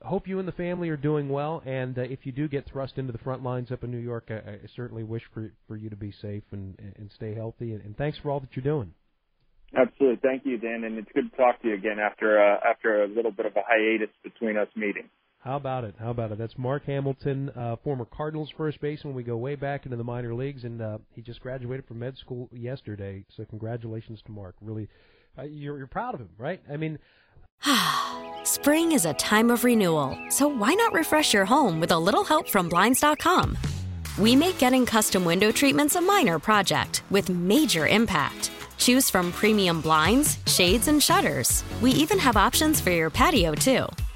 hope 0.01 0.27
you 0.27 0.39
and 0.39 0.47
the 0.47 0.53
family 0.53 0.89
are 0.89 0.97
doing 0.97 1.29
well. 1.29 1.61
And 1.65 1.97
uh, 1.97 2.01
if 2.01 2.25
you 2.25 2.31
do 2.31 2.47
get 2.47 2.67
thrust 2.67 2.97
into 2.97 3.11
the 3.11 3.19
front 3.19 3.43
lines 3.43 3.71
up 3.71 3.83
in 3.83 3.91
New 3.91 3.97
York, 3.97 4.27
I, 4.29 4.51
I 4.51 4.59
certainly 4.75 5.03
wish 5.03 5.23
for 5.33 5.51
for 5.67 5.77
you 5.77 5.89
to 5.89 5.95
be 5.95 6.11
safe 6.21 6.43
and 6.51 6.75
and 6.97 7.09
stay 7.15 7.33
healthy. 7.33 7.73
And, 7.73 7.83
and 7.83 7.97
thanks 7.97 8.17
for 8.17 8.31
all 8.31 8.39
that 8.39 8.49
you're 8.55 8.63
doing. 8.63 8.93
Absolutely, 9.73 10.19
thank 10.21 10.45
you, 10.45 10.57
Dan, 10.57 10.83
and 10.83 10.97
it's 10.97 11.11
good 11.13 11.31
to 11.31 11.37
talk 11.37 11.61
to 11.61 11.69
you 11.69 11.75
again 11.75 11.97
after 11.97 12.39
uh, 12.39 12.57
after 12.69 13.03
a 13.03 13.07
little 13.07 13.31
bit 13.31 13.45
of 13.45 13.55
a 13.55 13.61
hiatus 13.65 14.09
between 14.23 14.57
us 14.57 14.67
meeting. 14.75 15.09
How 15.43 15.55
about 15.55 15.83
it? 15.83 15.95
How 15.99 16.11
about 16.11 16.31
it? 16.31 16.37
That's 16.37 16.55
Mark 16.55 16.85
Hamilton, 16.85 17.49
uh, 17.55 17.75
former 17.83 18.05
Cardinals 18.05 18.51
first 18.55 18.79
baseman. 18.79 19.15
We 19.15 19.23
go 19.23 19.37
way 19.37 19.55
back 19.55 19.85
into 19.85 19.97
the 19.97 20.03
minor 20.03 20.35
leagues, 20.35 20.65
and 20.65 20.79
uh, 20.81 20.99
he 21.15 21.23
just 21.23 21.41
graduated 21.41 21.87
from 21.87 21.97
med 21.97 22.15
school 22.17 22.47
yesterday. 22.51 23.25
So 23.35 23.43
congratulations 23.45 24.21
to 24.27 24.31
Mark. 24.31 24.53
Really, 24.61 24.87
uh, 25.39 25.43
you're, 25.43 25.79
you're 25.79 25.87
proud 25.87 26.13
of 26.13 26.19
him, 26.19 26.29
right? 26.37 26.61
I 26.71 26.77
mean, 26.77 26.99
Spring 28.43 28.91
is 28.91 29.05
a 29.05 29.15
time 29.15 29.49
of 29.49 29.63
renewal, 29.63 30.15
so 30.29 30.47
why 30.47 30.75
not 30.75 30.93
refresh 30.93 31.33
your 31.33 31.45
home 31.45 31.79
with 31.79 31.91
a 31.91 31.97
little 31.97 32.23
help 32.23 32.47
from 32.47 32.69
Blinds.com? 32.69 33.57
We 34.19 34.35
make 34.35 34.59
getting 34.59 34.85
custom 34.85 35.25
window 35.25 35.51
treatments 35.51 35.95
a 35.95 36.01
minor 36.01 36.37
project 36.37 37.01
with 37.09 37.29
major 37.29 37.87
impact. 37.87 38.51
Choose 38.77 39.09
from 39.09 39.31
premium 39.31 39.81
blinds, 39.81 40.37
shades, 40.45 40.87
and 40.87 41.01
shutters. 41.01 41.63
We 41.81 41.91
even 41.91 42.19
have 42.19 42.37
options 42.37 42.79
for 42.79 42.91
your 42.91 43.09
patio, 43.09 43.55
too. 43.55 43.87